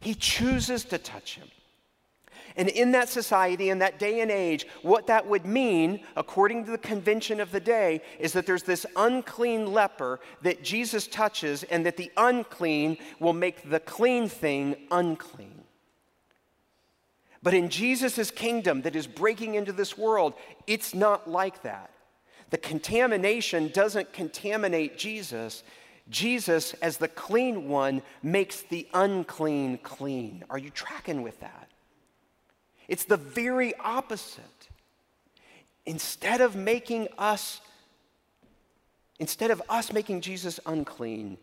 he 0.00 0.14
chooses 0.14 0.84
to 0.86 0.98
touch 0.98 1.34
him. 1.34 1.48
And 2.56 2.68
in 2.68 2.92
that 2.92 3.08
society, 3.08 3.70
in 3.70 3.78
that 3.78 3.98
day 3.98 4.20
and 4.20 4.30
age, 4.30 4.66
what 4.82 5.06
that 5.06 5.26
would 5.26 5.46
mean, 5.46 6.00
according 6.16 6.64
to 6.64 6.70
the 6.70 6.78
convention 6.78 7.40
of 7.40 7.52
the 7.52 7.60
day, 7.60 8.02
is 8.18 8.32
that 8.32 8.46
there's 8.46 8.64
this 8.64 8.84
unclean 8.96 9.72
leper 9.72 10.20
that 10.42 10.62
Jesus 10.62 11.06
touches, 11.06 11.62
and 11.64 11.86
that 11.86 11.96
the 11.96 12.10
unclean 12.16 12.98
will 13.18 13.32
make 13.32 13.70
the 13.70 13.80
clean 13.80 14.28
thing 14.28 14.76
unclean. 14.90 15.62
But 17.42 17.54
in 17.54 17.70
Jesus' 17.70 18.30
kingdom 18.30 18.82
that 18.82 18.94
is 18.94 19.06
breaking 19.06 19.54
into 19.54 19.72
this 19.72 19.96
world, 19.96 20.34
it's 20.66 20.94
not 20.94 21.30
like 21.30 21.62
that. 21.62 21.90
The 22.50 22.58
contamination 22.58 23.70
doesn't 23.72 24.12
contaminate 24.12 24.98
Jesus. 24.98 25.62
Jesus, 26.10 26.74
as 26.82 26.98
the 26.98 27.08
clean 27.08 27.68
one, 27.68 28.02
makes 28.22 28.62
the 28.62 28.86
unclean 28.92 29.78
clean. 29.78 30.44
Are 30.50 30.58
you 30.58 30.70
tracking 30.70 31.22
with 31.22 31.40
that? 31.40 31.69
It's 32.90 33.04
the 33.04 33.16
very 33.16 33.72
opposite. 33.78 34.68
Instead 35.86 36.40
of 36.40 36.56
making 36.56 37.06
us, 37.16 37.60
instead 39.20 39.52
of 39.52 39.62
us 39.68 39.92
making 39.92 40.22
Jesus 40.22 40.58
unclean, 40.66 41.38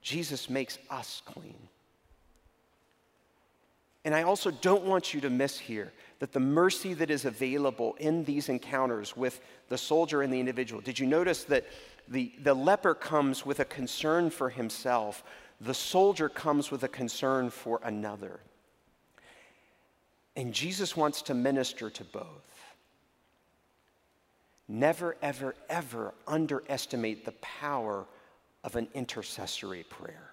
Jesus 0.00 0.48
makes 0.48 0.78
us 0.88 1.22
clean. 1.26 1.58
And 4.04 4.14
I 4.14 4.22
also 4.22 4.52
don't 4.52 4.84
want 4.84 5.12
you 5.12 5.20
to 5.22 5.28
miss 5.28 5.58
here 5.58 5.92
that 6.20 6.32
the 6.32 6.40
mercy 6.40 6.94
that 6.94 7.10
is 7.10 7.24
available 7.24 7.96
in 7.98 8.22
these 8.24 8.48
encounters 8.48 9.16
with 9.16 9.40
the 9.68 9.76
soldier 9.76 10.22
and 10.22 10.32
the 10.32 10.38
individual. 10.38 10.80
Did 10.80 11.00
you 11.00 11.06
notice 11.06 11.42
that 11.44 11.66
the, 12.06 12.32
the 12.44 12.54
leper 12.54 12.94
comes 12.94 13.44
with 13.44 13.58
a 13.58 13.64
concern 13.64 14.30
for 14.30 14.50
himself, 14.50 15.24
the 15.60 15.74
soldier 15.74 16.28
comes 16.28 16.70
with 16.70 16.84
a 16.84 16.88
concern 16.88 17.50
for 17.50 17.80
another? 17.82 18.38
And 20.36 20.52
Jesus 20.52 20.96
wants 20.96 21.22
to 21.22 21.34
minister 21.34 21.90
to 21.90 22.04
both. 22.04 22.26
Never, 24.68 25.16
ever, 25.20 25.54
ever 25.68 26.14
underestimate 26.28 27.24
the 27.24 27.32
power 27.32 28.06
of 28.62 28.76
an 28.76 28.88
intercessory 28.94 29.84
prayer. 29.84 30.30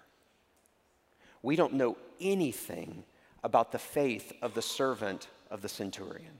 We 1.42 1.56
don't 1.56 1.74
know 1.74 1.96
anything 2.20 3.02
about 3.42 3.72
the 3.72 3.78
faith 3.78 4.32
of 4.42 4.54
the 4.54 4.62
servant 4.62 5.28
of 5.50 5.62
the 5.62 5.68
centurion. 5.68 6.38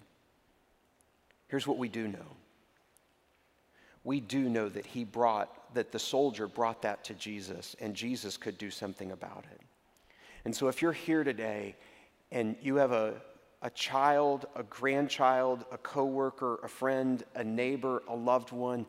Here's 1.48 1.66
what 1.66 1.78
we 1.78 1.88
do 1.88 2.06
know 2.08 2.36
we 4.04 4.20
do 4.20 4.48
know 4.48 4.68
that 4.68 4.86
he 4.86 5.04
brought, 5.04 5.74
that 5.74 5.92
the 5.92 5.98
soldier 5.98 6.46
brought 6.46 6.82
that 6.82 7.04
to 7.04 7.14
Jesus, 7.14 7.76
and 7.80 7.94
Jesus 7.94 8.36
could 8.36 8.56
do 8.56 8.70
something 8.70 9.12
about 9.12 9.44
it. 9.52 9.60
And 10.44 10.54
so 10.54 10.68
if 10.68 10.80
you're 10.80 10.92
here 10.92 11.24
today 11.24 11.76
and 12.32 12.56
you 12.62 12.76
have 12.76 12.92
a, 12.92 13.14
a 13.62 13.70
child, 13.70 14.46
a 14.54 14.62
grandchild, 14.62 15.64
a 15.72 15.78
coworker, 15.78 16.58
a 16.62 16.68
friend, 16.68 17.24
a 17.34 17.42
neighbor, 17.42 18.02
a 18.08 18.14
loved 18.14 18.52
one, 18.52 18.86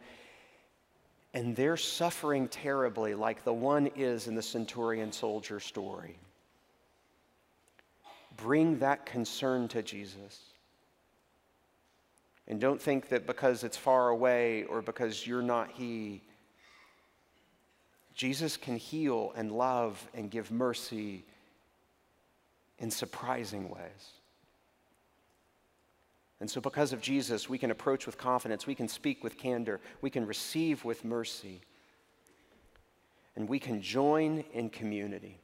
and 1.34 1.56
they're 1.56 1.78
suffering 1.78 2.48
terribly 2.48 3.14
like 3.14 3.44
the 3.44 3.54
one 3.54 3.88
is 3.96 4.28
in 4.28 4.36
the 4.36 4.42
centurion 4.42 5.12
soldier 5.12 5.60
story. 5.60 6.18
Bring 8.38 8.80
that 8.80 9.06
concern 9.06 9.68
to 9.70 9.82
Jesus. 9.82 10.40
And 12.48 12.60
don't 12.60 12.82
think 12.82 13.10
that 13.10 13.28
because 13.28 13.64
it's 13.64 13.78
far 13.78 14.10
away 14.10 14.64
or 14.64 14.82
because 14.82 15.28
you're 15.28 15.44
not 15.44 15.70
He, 15.72 16.22
Jesus 18.16 18.58
can 18.58 18.76
heal 18.76 19.34
and 19.36 19.52
love 19.52 20.08
and 20.16 20.32
give 20.32 20.52
mercy 20.52 21.24
in 22.80 22.90
surprising 22.90 23.70
ways. 23.70 24.19
And 26.40 26.50
so, 26.50 26.62
because 26.62 26.94
of 26.94 27.02
Jesus, 27.02 27.50
we 27.50 27.58
can 27.58 27.70
approach 27.70 28.06
with 28.06 28.18
confidence, 28.18 28.66
we 28.66 28.76
can 28.76 28.88
speak 28.88 29.24
with 29.24 29.38
candor, 29.38 29.82
we 30.02 30.10
can 30.10 30.26
receive 30.26 30.86
with 30.86 31.04
mercy, 31.04 31.62
and 33.36 33.48
we 33.50 33.60
can 33.60 33.82
join 33.82 34.46
in 34.54 34.70
community. 34.70 35.40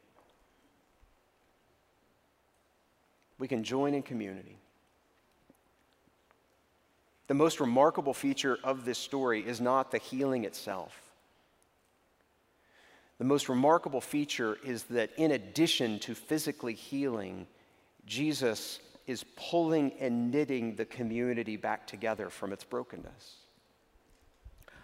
We 3.37 3.49
can 3.49 3.63
join 3.63 3.93
in 3.93 4.03
community. 4.03 4.57
The 7.27 7.33
most 7.33 7.59
remarkable 7.59 8.13
feature 8.13 8.57
of 8.63 8.85
this 8.85 8.97
story 8.97 9.45
is 9.45 9.59
not 9.59 9.91
the 9.91 9.97
healing 9.97 10.45
itself. 10.45 11.01
The 13.17 13.25
most 13.25 13.49
remarkable 13.49 14.01
feature 14.01 14.57
is 14.63 14.83
that 14.83 15.09
in 15.17 15.31
addition 15.31 15.99
to 15.99 16.13
physically 16.13 16.73
healing, 16.73 17.47
Jesus 18.05 18.79
is 19.07 19.25
pulling 19.35 19.93
and 19.99 20.31
knitting 20.31 20.75
the 20.75 20.85
community 20.85 21.57
back 21.57 21.85
together 21.85 22.29
from 22.29 22.51
its 22.51 22.63
brokenness. 22.63 23.35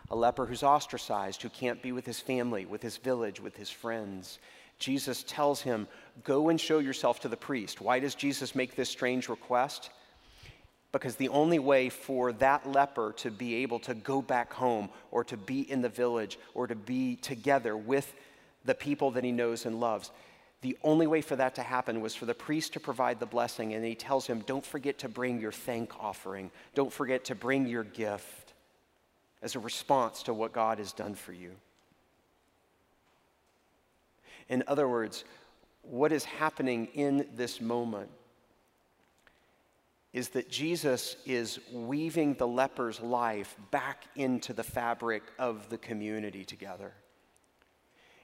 A 0.09 0.15
leper 0.15 0.45
who's 0.45 0.63
ostracized, 0.63 1.41
who 1.41 1.49
can't 1.49 1.81
be 1.81 1.91
with 1.91 2.05
his 2.05 2.19
family, 2.19 2.65
with 2.65 2.81
his 2.81 2.97
village, 2.97 3.39
with 3.39 3.55
his 3.55 3.69
friends. 3.69 4.39
Jesus 4.77 5.23
tells 5.23 5.61
him, 5.61 5.87
Go 6.23 6.49
and 6.49 6.59
show 6.59 6.79
yourself 6.79 7.21
to 7.21 7.29
the 7.29 7.37
priest. 7.37 7.81
Why 7.81 7.99
does 7.99 8.15
Jesus 8.15 8.53
make 8.53 8.75
this 8.75 8.89
strange 8.89 9.29
request? 9.29 9.89
Because 10.91 11.15
the 11.15 11.29
only 11.29 11.59
way 11.59 11.87
for 11.87 12.33
that 12.33 12.69
leper 12.69 13.13
to 13.17 13.31
be 13.31 13.55
able 13.55 13.79
to 13.79 13.93
go 13.93 14.21
back 14.21 14.51
home 14.51 14.89
or 15.11 15.23
to 15.23 15.37
be 15.37 15.61
in 15.71 15.81
the 15.81 15.89
village 15.89 16.37
or 16.53 16.67
to 16.67 16.75
be 16.75 17.15
together 17.15 17.77
with 17.77 18.13
the 18.65 18.75
people 18.75 19.11
that 19.11 19.23
he 19.23 19.31
knows 19.31 19.65
and 19.65 19.79
loves 19.79 20.11
the 20.61 20.77
only 20.83 21.07
way 21.07 21.21
for 21.21 21.35
that 21.35 21.55
to 21.55 21.63
happen 21.63 22.01
was 22.01 22.13
for 22.13 22.25
the 22.25 22.35
priest 22.35 22.73
to 22.73 22.79
provide 22.79 23.19
the 23.19 23.25
blessing, 23.25 23.73
and 23.73 23.83
he 23.83 23.95
tells 23.95 24.27
him, 24.27 24.43
Don't 24.45 24.65
forget 24.65 24.99
to 24.99 25.09
bring 25.09 25.41
your 25.41 25.51
thank 25.51 25.99
offering. 25.99 26.51
Don't 26.75 26.93
forget 26.93 27.25
to 27.25 27.35
bring 27.35 27.65
your 27.65 27.83
gift 27.83 28.53
as 29.41 29.55
a 29.55 29.59
response 29.59 30.23
to 30.23 30.33
what 30.33 30.53
God 30.53 30.77
has 30.77 30.93
done 30.93 31.15
for 31.15 31.33
you. 31.33 31.51
In 34.49 34.63
other 34.67 34.87
words, 34.87 35.23
what 35.81 36.11
is 36.11 36.25
happening 36.25 36.89
in 36.93 37.27
this 37.35 37.59
moment 37.59 38.09
is 40.13 40.29
that 40.29 40.49
Jesus 40.49 41.15
is 41.25 41.59
weaving 41.71 42.33
the 42.35 42.47
leper's 42.47 42.99
life 42.99 43.55
back 43.71 44.03
into 44.15 44.53
the 44.53 44.63
fabric 44.63 45.23
of 45.39 45.69
the 45.69 45.77
community 45.77 46.43
together. 46.43 46.91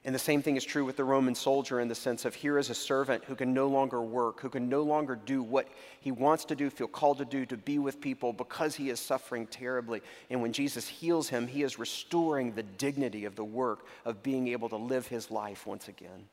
And 0.04 0.14
the 0.14 0.18
same 0.18 0.42
thing 0.42 0.56
is 0.56 0.64
true 0.64 0.84
with 0.84 0.96
the 0.96 1.04
Roman 1.04 1.34
soldier 1.34 1.80
in 1.80 1.88
the 1.88 1.94
sense 1.94 2.24
of 2.24 2.34
here 2.34 2.56
is 2.56 2.70
a 2.70 2.74
servant 2.74 3.24
who 3.24 3.34
can 3.34 3.52
no 3.52 3.66
longer 3.66 4.00
work, 4.00 4.40
who 4.40 4.48
can 4.48 4.68
no 4.68 4.82
longer 4.82 5.16
do 5.16 5.42
what 5.42 5.68
he 6.00 6.12
wants 6.12 6.44
to 6.46 6.54
do, 6.54 6.70
feel 6.70 6.86
called 6.86 7.18
to 7.18 7.24
do, 7.24 7.44
to 7.46 7.56
be 7.56 7.78
with 7.78 8.00
people 8.00 8.32
because 8.32 8.76
he 8.76 8.90
is 8.90 9.00
suffering 9.00 9.46
terribly. 9.48 10.00
And 10.30 10.40
when 10.40 10.52
Jesus 10.52 10.86
heals 10.86 11.28
him, 11.28 11.48
he 11.48 11.62
is 11.62 11.78
restoring 11.78 12.52
the 12.52 12.62
dignity 12.62 13.24
of 13.24 13.34
the 13.34 13.44
work 13.44 13.86
of 14.04 14.22
being 14.22 14.48
able 14.48 14.68
to 14.68 14.76
live 14.76 15.08
his 15.08 15.30
life 15.30 15.66
once 15.66 15.88
again. 15.88 16.28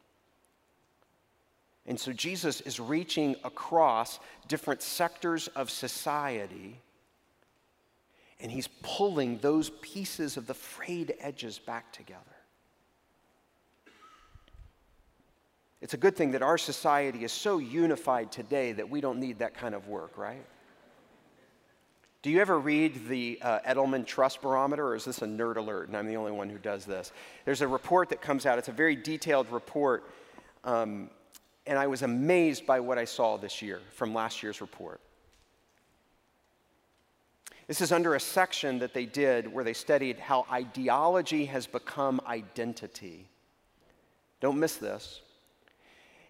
And 1.88 1.99
so 1.99 2.13
Jesus 2.13 2.62
is 2.62 2.80
reaching 2.80 3.36
across 3.43 4.19
different 4.47 4.82
sectors 4.82 5.47
of 5.49 5.69
society, 5.69 6.80
and 8.39 8.51
he's 8.51 8.69
pulling 8.82 9.39
those 9.39 9.71
pieces 9.82 10.38
of 10.38 10.47
the 10.47 10.54
frayed 10.54 11.15
edges 11.19 11.60
back 11.60 11.91
together. 11.91 12.35
It's 15.86 15.93
a 15.93 15.98
good 15.98 16.15
thing 16.15 16.32
that 16.32 16.41
our 16.41 16.58
society 16.58 17.24
is 17.24 17.32
so 17.32 17.60
unified 17.60 18.32
today 18.32 18.71
that 18.71 18.89
we 18.89 19.02
don't 19.02 19.19
need 19.19 19.38
that 19.38 19.54
kind 19.54 19.76
of 19.76 19.88
work, 19.88 20.17
right? 20.17 20.43
Do 22.24 22.32
you 22.32 22.41
ever 22.41 22.58
read 22.58 23.08
the 23.08 23.38
uh, 23.39 23.60
Edelman 23.60 24.04
Trust 24.04 24.41
Barometer, 24.41 24.88
or 24.88 24.95
is 24.95 25.06
this 25.06 25.21
a 25.21 25.28
nerd 25.28 25.58
alert 25.58 25.88
and 25.88 25.95
I'm 25.95 26.08
the 26.08 26.15
only 26.15 26.32
one 26.32 26.50
who 26.50 26.58
does 26.58 26.86
this? 26.86 27.12
There's 27.45 27.62
a 27.62 27.67
report 27.67 28.10
that 28.10 28.19
comes 28.19 28.48
out, 28.48 28.58
it's 28.58 28.67
a 28.67 28.71
very 28.71 28.95
detailed 28.95 29.48
report. 29.52 30.10
Um, 30.63 31.12
and 31.67 31.78
I 31.78 31.86
was 31.86 32.02
amazed 32.02 32.65
by 32.65 32.80
what 32.80 32.98
I 32.98 33.06
saw 33.06 33.38
this 33.38 33.62
year 33.62 33.80
from 33.93 34.12
last 34.12 34.41
year's 34.41 34.62
report. 34.62 35.00
This 37.67 37.80
is 37.80 37.91
under 37.91 38.15
a 38.15 38.19
section 38.19 38.80
that 38.80 38.95
they 38.95 39.06
did 39.06 39.54
where 39.54 39.63
they 39.63 39.74
studied 39.74 40.17
how 40.17 40.48
ideology 40.52 41.45
has 41.45 41.67
become 41.67 42.21
identity. 42.26 43.30
Don't 44.39 44.58
miss 44.58 44.78
this. 44.78 45.21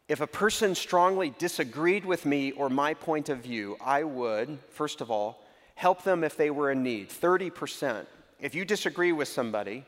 If 0.08 0.22
a 0.22 0.28
person 0.28 0.76
strongly 0.76 1.32
disagreed 1.32 2.06
with 2.06 2.26
me 2.26 2.52
or 2.52 2.70
my 2.70 2.94
point 2.94 3.30
of 3.30 3.40
view, 3.40 3.76
I 3.84 4.04
would, 4.04 4.60
first 4.70 5.02
of 5.02 5.10
all, 5.10 5.44
help 5.74 6.04
them 6.04 6.24
if 6.24 6.38
they 6.38 6.52
were 6.52 6.72
in 6.72 6.84
need. 6.84 7.10
30%. 7.10 8.06
If 8.40 8.54
you 8.54 8.66
disagree 8.66 9.12
with 9.12 9.28
somebody, 9.28 9.84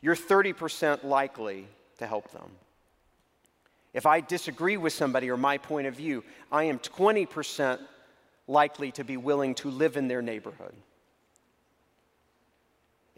you're 0.00 0.16
30% 0.16 1.04
likely 1.04 1.68
to 1.98 2.06
help 2.06 2.30
them. 2.32 2.50
If 3.94 4.06
I 4.06 4.20
disagree 4.20 4.76
with 4.76 4.92
somebody 4.92 5.30
or 5.30 5.36
my 5.36 5.58
point 5.58 5.86
of 5.86 5.94
view, 5.94 6.24
I 6.50 6.64
am 6.64 6.78
20% 6.78 7.78
likely 8.46 8.90
to 8.92 9.04
be 9.04 9.16
willing 9.16 9.54
to 9.56 9.70
live 9.70 9.96
in 9.96 10.08
their 10.08 10.22
neighborhood. 10.22 10.74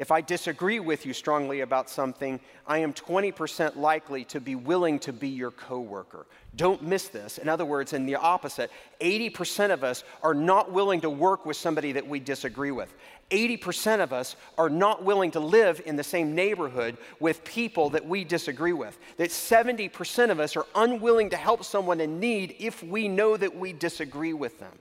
If 0.01 0.11
I 0.11 0.23
disagree 0.23 0.81
with 0.81 1.05
you 1.05 1.13
strongly 1.13 1.61
about 1.61 1.91
something, 1.91 2.41
I 2.67 2.79
am 2.79 2.95
20% 2.95 3.77
likely 3.77 4.25
to 4.25 4.41
be 4.41 4.55
willing 4.55 4.99
to 5.01 5.13
be 5.13 5.29
your 5.29 5.51
coworker. 5.51 6.27
Don't 6.57 6.83
miss 6.83 7.09
this. 7.09 7.37
In 7.37 7.51
other 7.51 7.67
words, 7.67 7.93
in 7.93 8.07
the 8.07 8.17
opposite, 8.17 8.71
80% 9.03 9.71
of 9.71 9.85
us 9.85 10.03
are 10.23 10.33
not 10.33 10.73
willing 10.73 11.03
to 11.03 11.11
work 11.11 11.45
with 11.45 11.59
somebody 11.59 11.93
that 11.93 12.09
we 12.09 12.19
disagree 12.19 12.71
with. 12.71 12.95
80% 13.31 14.01
of 14.01 14.15
us 14.15 14.37
are 14.57 14.71
not 14.71 15.05
willing 15.05 15.33
to 15.33 15.41
live 15.41 15.83
in 15.85 15.97
the 15.97 16.03
same 16.03 16.35
neighborhood 16.35 16.97
with 17.19 17.45
people 17.45 17.91
that 17.91 18.07
we 18.07 18.25
disagree 18.25 18.73
with. 18.73 18.99
That 19.19 19.29
70% 19.29 20.31
of 20.31 20.41
us 20.41 20.57
are 20.57 20.67
unwilling 20.77 21.29
to 21.29 21.37
help 21.37 21.63
someone 21.63 22.01
in 22.01 22.19
need 22.19 22.57
if 22.59 22.83
we 22.83 23.07
know 23.07 23.37
that 23.37 23.55
we 23.55 23.75
disagree 23.75 24.33
with 24.33 24.59
them. 24.61 24.79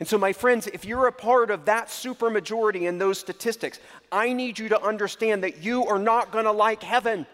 And 0.00 0.08
so, 0.08 0.18
my 0.18 0.32
friends, 0.32 0.66
if 0.66 0.84
you're 0.84 1.06
a 1.06 1.12
part 1.12 1.50
of 1.50 1.66
that 1.66 1.88
supermajority 1.88 2.82
in 2.82 2.98
those 2.98 3.18
statistics, 3.18 3.78
I 4.10 4.32
need 4.32 4.58
you 4.58 4.68
to 4.70 4.82
understand 4.82 5.44
that 5.44 5.62
you 5.62 5.86
are 5.86 5.98
not 5.98 6.32
going 6.32 6.46
to 6.46 6.52
like 6.52 6.82
heaven. 6.82 7.26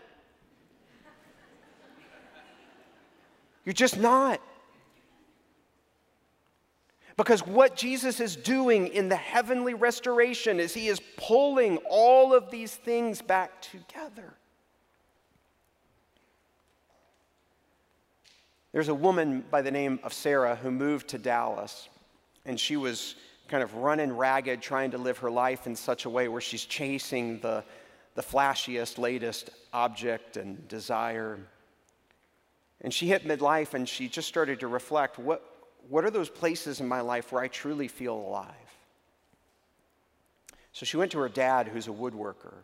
You're 3.64 3.72
just 3.72 3.98
not. 3.98 4.40
Because 7.16 7.46
what 7.46 7.76
Jesus 7.76 8.20
is 8.20 8.36
doing 8.36 8.88
in 8.88 9.08
the 9.08 9.16
heavenly 9.16 9.74
restoration 9.74 10.58
is 10.58 10.72
he 10.72 10.88
is 10.88 11.00
pulling 11.16 11.76
all 11.88 12.34
of 12.34 12.50
these 12.50 12.74
things 12.74 13.20
back 13.20 13.60
together. 13.60 14.34
There's 18.72 18.88
a 18.88 18.94
woman 18.94 19.44
by 19.50 19.62
the 19.62 19.70
name 19.70 19.98
of 20.02 20.12
Sarah 20.12 20.56
who 20.56 20.70
moved 20.70 21.08
to 21.08 21.18
Dallas 21.18 21.88
and 22.50 22.58
she 22.58 22.76
was 22.76 23.14
kind 23.46 23.62
of 23.62 23.72
running 23.76 24.12
ragged, 24.12 24.60
trying 24.60 24.90
to 24.90 24.98
live 24.98 25.18
her 25.18 25.30
life 25.30 25.68
in 25.68 25.76
such 25.76 26.04
a 26.04 26.10
way 26.10 26.26
where 26.26 26.40
she's 26.40 26.64
chasing 26.64 27.38
the, 27.38 27.62
the 28.16 28.22
flashiest, 28.22 28.98
latest 28.98 29.50
object 29.72 30.36
and 30.36 30.66
desire. 30.66 31.38
And 32.80 32.92
she 32.92 33.06
hit 33.06 33.24
midlife 33.24 33.74
and 33.74 33.88
she 33.88 34.08
just 34.08 34.26
started 34.26 34.58
to 34.60 34.66
reflect 34.66 35.16
what, 35.16 35.44
what 35.88 36.04
are 36.04 36.10
those 36.10 36.28
places 36.28 36.80
in 36.80 36.88
my 36.88 37.00
life 37.02 37.30
where 37.30 37.40
I 37.40 37.46
truly 37.46 37.86
feel 37.86 38.16
alive? 38.16 38.50
So 40.72 40.84
she 40.84 40.96
went 40.96 41.12
to 41.12 41.20
her 41.20 41.28
dad, 41.28 41.68
who's 41.68 41.86
a 41.86 41.92
woodworker. 41.92 42.54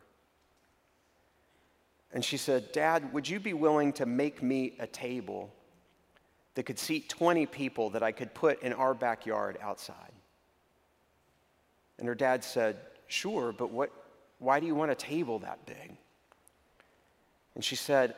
And 2.13 2.25
she 2.25 2.39
said, 2.39 2.73
Dad, 2.73 3.13
would 3.13 3.29
you 3.29 3.39
be 3.39 3.55
willing 3.55 3.93
to 3.95 4.07
make 4.07 4.43
me 4.43 4.75
a 4.81 4.87
table 4.89 5.53
that 6.57 6.65
could 6.65 6.79
seat 6.79 7.09
20 7.09 7.47
people 7.47 7.91
that 7.91 8.03
I 8.03 8.13
could 8.13 8.35
put 8.35 8.63
in 8.63 8.73
our 8.73 8.95
backyard 8.95 9.59
outside. 9.63 10.13
And 11.99 12.09
her 12.09 12.15
dad 12.15 12.43
said, 12.43 12.77
Sure, 13.07 13.53
but 13.53 13.71
what, 13.71 13.93
why 14.41 14.59
do 14.59 14.67
you 14.67 14.75
want 14.75 14.91
a 14.91 14.97
table 14.97 15.39
that 15.41 15.65
big? 15.65 15.97
And 17.55 17.65
she 17.65 17.77
said, 17.77 18.17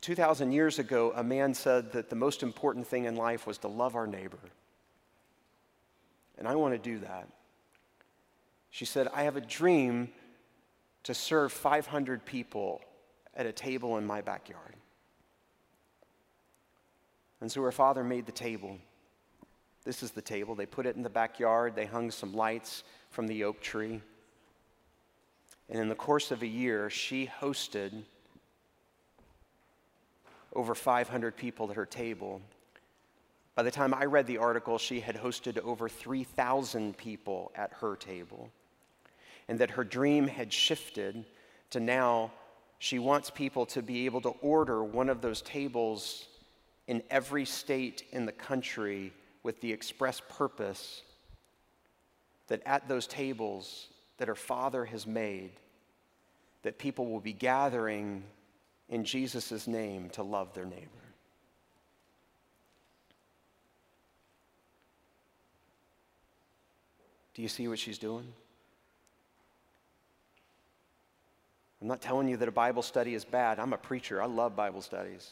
2,000 0.00 0.52
years 0.52 0.78
ago, 0.78 1.12
a 1.14 1.22
man 1.22 1.52
said 1.52 1.92
that 1.92 2.08
the 2.08 2.16
most 2.16 2.42
important 2.42 2.86
thing 2.86 3.04
in 3.04 3.16
life 3.16 3.46
was 3.46 3.58
to 3.58 3.68
love 3.68 3.96
our 3.96 4.06
neighbor. 4.06 4.38
And 6.38 6.48
I 6.48 6.54
want 6.54 6.74
to 6.74 6.78
do 6.78 7.00
that. 7.00 7.28
She 8.70 8.84
said, 8.84 9.08
I 9.12 9.24
have 9.24 9.36
a 9.36 9.40
dream 9.40 10.10
to 11.02 11.12
serve 11.12 11.52
500 11.52 12.24
people 12.24 12.80
at 13.34 13.46
a 13.46 13.52
table 13.52 13.98
in 13.98 14.06
my 14.06 14.20
backyard. 14.20 14.76
And 17.40 17.50
so 17.50 17.62
her 17.62 17.72
father 17.72 18.02
made 18.02 18.26
the 18.26 18.32
table. 18.32 18.78
This 19.84 20.02
is 20.02 20.10
the 20.10 20.22
table. 20.22 20.54
They 20.54 20.66
put 20.66 20.86
it 20.86 20.96
in 20.96 21.02
the 21.02 21.10
backyard, 21.10 21.74
they 21.76 21.86
hung 21.86 22.10
some 22.10 22.34
lights 22.34 22.82
from 23.10 23.26
the 23.26 23.44
oak 23.44 23.60
tree. 23.60 24.00
And 25.68 25.80
in 25.80 25.88
the 25.88 25.94
course 25.94 26.30
of 26.30 26.42
a 26.42 26.46
year, 26.46 26.90
she 26.90 27.30
hosted 27.40 28.02
over 30.54 30.74
500 30.74 31.36
people 31.36 31.70
at 31.70 31.76
her 31.76 31.86
table. 31.86 32.40
By 33.54 33.62
the 33.62 33.70
time 33.70 33.94
I 33.94 34.04
read 34.04 34.26
the 34.26 34.38
article, 34.38 34.78
she 34.78 35.00
had 35.00 35.16
hosted 35.16 35.58
over 35.58 35.88
3,000 35.88 36.96
people 36.96 37.52
at 37.54 37.72
her 37.80 37.96
table. 37.96 38.50
And 39.48 39.58
that 39.58 39.70
her 39.70 39.84
dream 39.84 40.28
had 40.28 40.52
shifted 40.52 41.24
to 41.70 41.80
now 41.80 42.32
she 42.78 42.98
wants 42.98 43.30
people 43.30 43.66
to 43.66 43.82
be 43.82 44.06
able 44.06 44.20
to 44.22 44.30
order 44.40 44.84
one 44.84 45.08
of 45.08 45.20
those 45.20 45.40
tables 45.42 46.26
in 46.86 47.02
every 47.10 47.44
state 47.44 48.04
in 48.12 48.26
the 48.26 48.32
country 48.32 49.12
with 49.42 49.60
the 49.60 49.72
express 49.72 50.20
purpose 50.28 51.02
that 52.48 52.62
at 52.64 52.88
those 52.88 53.06
tables 53.06 53.88
that 54.18 54.28
her 54.28 54.34
father 54.34 54.84
has 54.84 55.06
made, 55.06 55.50
that 56.62 56.78
people 56.78 57.06
will 57.06 57.20
be 57.20 57.32
gathering 57.32 58.22
in 58.88 59.04
Jesus' 59.04 59.66
name 59.66 60.10
to 60.10 60.22
love 60.22 60.54
their 60.54 60.64
neighbor. 60.64 60.90
Do 67.34 67.42
you 67.42 67.48
see 67.48 67.68
what 67.68 67.78
she's 67.78 67.98
doing? 67.98 68.32
I'm 71.82 71.88
not 71.88 72.00
telling 72.00 72.28
you 72.28 72.38
that 72.38 72.48
a 72.48 72.52
Bible 72.52 72.82
study 72.82 73.14
is 73.14 73.24
bad. 73.24 73.58
I'm 73.58 73.74
a 73.74 73.78
preacher. 73.78 74.22
I 74.22 74.26
love 74.26 74.56
Bible 74.56 74.80
studies. 74.80 75.30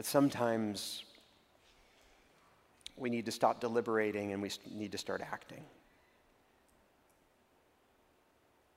But 0.00 0.06
sometimes 0.06 1.04
we 2.96 3.10
need 3.10 3.26
to 3.26 3.30
stop 3.30 3.60
deliberating 3.60 4.32
and 4.32 4.40
we 4.40 4.50
need 4.72 4.92
to 4.92 4.96
start 4.96 5.20
acting. 5.20 5.62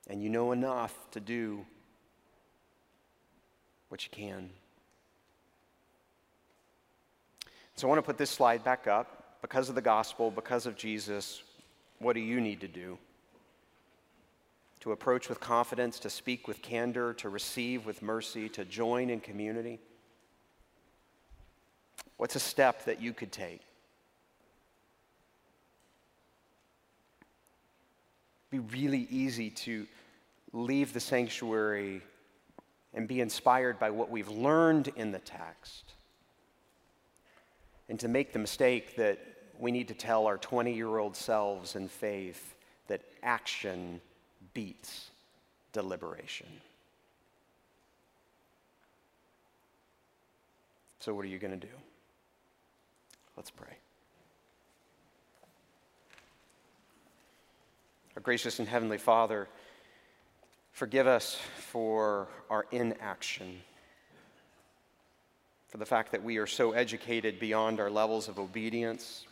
And 0.06 0.22
you 0.22 0.28
know 0.28 0.52
enough 0.52 0.94
to 1.12 1.20
do 1.20 1.64
what 3.88 4.04
you 4.04 4.10
can. 4.12 4.50
So 7.76 7.86
I 7.86 7.88
want 7.88 8.00
to 8.00 8.02
put 8.02 8.18
this 8.18 8.28
slide 8.28 8.62
back 8.62 8.86
up. 8.86 9.38
Because 9.40 9.70
of 9.70 9.76
the 9.76 9.80
gospel, 9.80 10.30
because 10.30 10.66
of 10.66 10.76
Jesus, 10.76 11.42
what 12.00 12.12
do 12.12 12.20
you 12.20 12.38
need 12.38 12.60
to 12.60 12.68
do 12.68 12.98
to 14.80 14.92
approach 14.92 15.30
with 15.30 15.40
confidence, 15.40 15.98
to 16.00 16.10
speak 16.10 16.46
with 16.46 16.60
candor, 16.60 17.14
to 17.14 17.30
receive 17.30 17.86
with 17.86 18.02
mercy, 18.02 18.50
to 18.50 18.66
join 18.66 19.08
in 19.08 19.20
community? 19.20 19.80
What's 22.16 22.36
a 22.36 22.40
step 22.40 22.84
that 22.84 23.00
you 23.02 23.12
could 23.12 23.32
take? 23.32 23.60
It'd 28.52 28.70
be 28.70 28.78
really 28.78 29.06
easy 29.10 29.50
to 29.50 29.86
leave 30.52 30.92
the 30.92 31.00
sanctuary 31.00 32.02
and 32.94 33.08
be 33.08 33.20
inspired 33.20 33.78
by 33.78 33.90
what 33.90 34.10
we've 34.10 34.28
learned 34.28 34.88
in 34.96 35.10
the 35.10 35.18
text 35.18 35.94
and 37.88 37.98
to 38.00 38.08
make 38.08 38.32
the 38.32 38.38
mistake 38.38 38.96
that 38.96 39.18
we 39.58 39.70
need 39.70 39.88
to 39.88 39.94
tell 39.94 40.26
our 40.26 40.38
20 40.38 40.72
year 40.72 40.98
old 40.98 41.16
selves 41.16 41.76
in 41.76 41.88
faith 41.88 42.54
that 42.88 43.02
action 43.22 44.00
beats 44.52 45.10
deliberation. 45.72 46.46
So, 51.04 51.12
what 51.12 51.26
are 51.26 51.28
you 51.28 51.38
going 51.38 51.60
to 51.60 51.66
do? 51.66 51.72
Let's 53.36 53.50
pray. 53.50 53.76
Our 58.16 58.22
gracious 58.22 58.58
and 58.58 58.66
heavenly 58.66 58.96
Father, 58.96 59.46
forgive 60.72 61.06
us 61.06 61.36
for 61.58 62.28
our 62.48 62.64
inaction, 62.72 63.60
for 65.68 65.76
the 65.76 65.84
fact 65.84 66.12
that 66.12 66.24
we 66.24 66.38
are 66.38 66.46
so 66.46 66.72
educated 66.72 67.38
beyond 67.38 67.80
our 67.80 67.90
levels 67.90 68.26
of 68.28 68.38
obedience. 68.38 69.26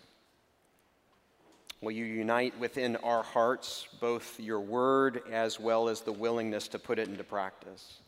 Will 1.81 1.93
you 1.93 2.05
unite 2.05 2.53
within 2.61 2.97
our 2.97 3.23
hearts 3.23 3.89
both 3.99 4.39
your 4.39 4.61
word 4.61 5.23
as 5.33 5.59
well 5.59 5.89
as 5.89 6.03
the 6.03 6.13
willingness 6.13 6.69
to 6.69 6.79
put 6.79 6.99
it 6.99 7.09
into 7.09 7.25
practice? 7.25 8.03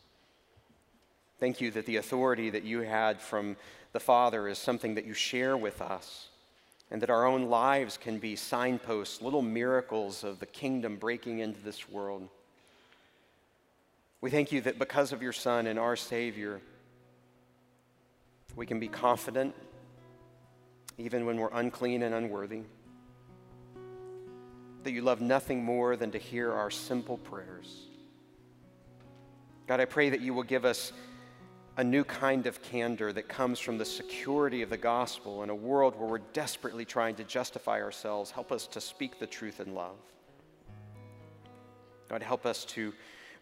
Thank 1.45 1.61
you 1.61 1.69
that 1.69 1.85
the 1.85 1.97
authority 1.97 2.49
that 2.49 2.63
you 2.63 2.79
had 2.81 3.21
from 3.21 3.55
the 3.93 3.99
Father 3.99 4.47
is 4.47 4.57
something 4.57 4.95
that 4.95 5.05
you 5.05 5.13
share 5.13 5.55
with 5.55 5.79
us 5.79 6.29
and 6.89 6.99
that 7.03 7.11
our 7.11 7.27
own 7.27 7.51
lives 7.51 7.97
can 7.97 8.17
be 8.17 8.35
signposts, 8.35 9.21
little 9.21 9.43
miracles 9.43 10.23
of 10.23 10.39
the 10.39 10.47
kingdom 10.47 10.95
breaking 10.95 11.37
into 11.37 11.61
this 11.61 11.87
world. 11.87 12.27
We 14.21 14.31
thank 14.31 14.51
you 14.51 14.61
that 14.61 14.79
because 14.79 15.11
of 15.11 15.21
your 15.21 15.33
Son 15.33 15.67
and 15.67 15.77
our 15.77 15.95
Savior, 15.95 16.61
we 18.55 18.65
can 18.65 18.79
be 18.79 18.87
confident 18.87 19.53
even 20.97 21.27
when 21.27 21.37
we're 21.37 21.53
unclean 21.53 22.01
and 22.01 22.15
unworthy. 22.15 22.61
That 24.81 24.93
you 24.93 25.03
love 25.03 25.21
nothing 25.21 25.63
more 25.63 25.95
than 25.95 26.09
to 26.09 26.17
hear 26.17 26.51
our 26.51 26.71
simple 26.71 27.19
prayers. 27.19 27.83
God, 29.67 29.79
I 29.79 29.85
pray 29.85 30.09
that 30.09 30.21
you 30.21 30.33
will 30.33 30.41
give 30.41 30.65
us 30.65 30.91
a 31.77 31.83
new 31.83 32.03
kind 32.05 32.47
of 32.47 32.61
candor 32.61 33.11
that 33.11 33.27
comes 33.27 33.59
from 33.59 33.77
the 33.77 33.85
security 33.85 34.61
of 34.61 34.69
the 34.69 34.77
gospel 34.77 35.43
in 35.43 35.49
a 35.49 35.55
world 35.55 35.95
where 35.97 36.07
we're 36.07 36.19
desperately 36.31 36.85
trying 36.85 37.15
to 37.15 37.23
justify 37.25 37.81
ourselves. 37.81 38.31
Help 38.31 38.51
us 38.51 38.65
to 38.67 38.79
speak 38.79 39.19
the 39.19 39.27
truth 39.27 39.59
in 39.59 39.73
love. 39.75 39.97
God, 42.09 42.23
help 42.23 42.45
us 42.45 42.63
to 42.65 42.93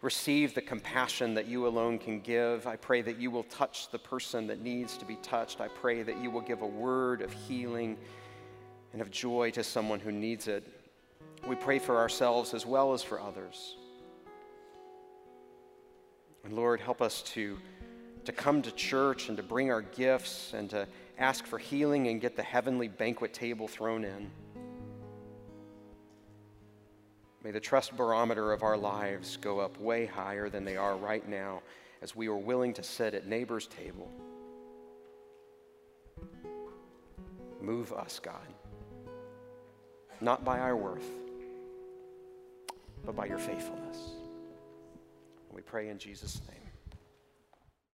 receive 0.02 0.52
the 0.54 0.60
compassion 0.60 1.34
that 1.34 1.46
you 1.46 1.66
alone 1.66 1.98
can 1.98 2.20
give. 2.20 2.66
I 2.66 2.76
pray 2.76 3.02
that 3.02 3.18
you 3.18 3.30
will 3.30 3.44
touch 3.44 3.90
the 3.90 3.98
person 3.98 4.48
that 4.48 4.60
needs 4.60 4.96
to 4.98 5.04
be 5.04 5.16
touched. 5.16 5.60
I 5.60 5.68
pray 5.68 6.02
that 6.02 6.20
you 6.20 6.30
will 6.30 6.40
give 6.40 6.62
a 6.62 6.66
word 6.66 7.22
of 7.22 7.32
healing 7.32 7.96
and 8.92 9.00
of 9.00 9.10
joy 9.10 9.50
to 9.52 9.62
someone 9.62 10.00
who 10.00 10.10
needs 10.10 10.48
it. 10.48 10.66
We 11.46 11.54
pray 11.54 11.78
for 11.78 11.98
ourselves 11.98 12.52
as 12.52 12.66
well 12.66 12.94
as 12.94 13.02
for 13.02 13.20
others. 13.20 13.76
And 16.42 16.52
Lord, 16.52 16.80
help 16.80 17.00
us 17.00 17.22
to 17.22 17.58
to 18.24 18.32
come 18.32 18.62
to 18.62 18.70
church 18.72 19.28
and 19.28 19.36
to 19.36 19.42
bring 19.42 19.70
our 19.70 19.82
gifts 19.82 20.52
and 20.54 20.70
to 20.70 20.86
ask 21.18 21.46
for 21.46 21.58
healing 21.58 22.08
and 22.08 22.20
get 22.20 22.36
the 22.36 22.42
heavenly 22.42 22.88
banquet 22.88 23.32
table 23.32 23.68
thrown 23.68 24.04
in. 24.04 24.30
May 27.42 27.50
the 27.50 27.60
trust 27.60 27.94
barometer 27.96 28.52
of 28.52 28.62
our 28.62 28.76
lives 28.76 29.36
go 29.36 29.60
up 29.60 29.78
way 29.78 30.06
higher 30.06 30.48
than 30.48 30.64
they 30.64 30.76
are 30.76 30.96
right 30.96 31.28
now 31.28 31.62
as 32.00 32.16
we 32.16 32.26
are 32.26 32.36
willing 32.36 32.72
to 32.74 32.82
sit 32.82 33.14
at 33.14 33.26
neighbor's 33.26 33.66
table. 33.66 34.10
Move 37.60 37.92
us, 37.92 38.18
God, 38.18 38.46
not 40.20 40.44
by 40.44 40.58
our 40.58 40.76
worth, 40.76 41.08
but 43.04 43.14
by 43.14 43.26
your 43.26 43.38
faithfulness. 43.38 43.98
We 45.50 45.62
pray 45.62 45.88
in 45.88 45.98
Jesus' 45.98 46.40
name. 46.48 46.63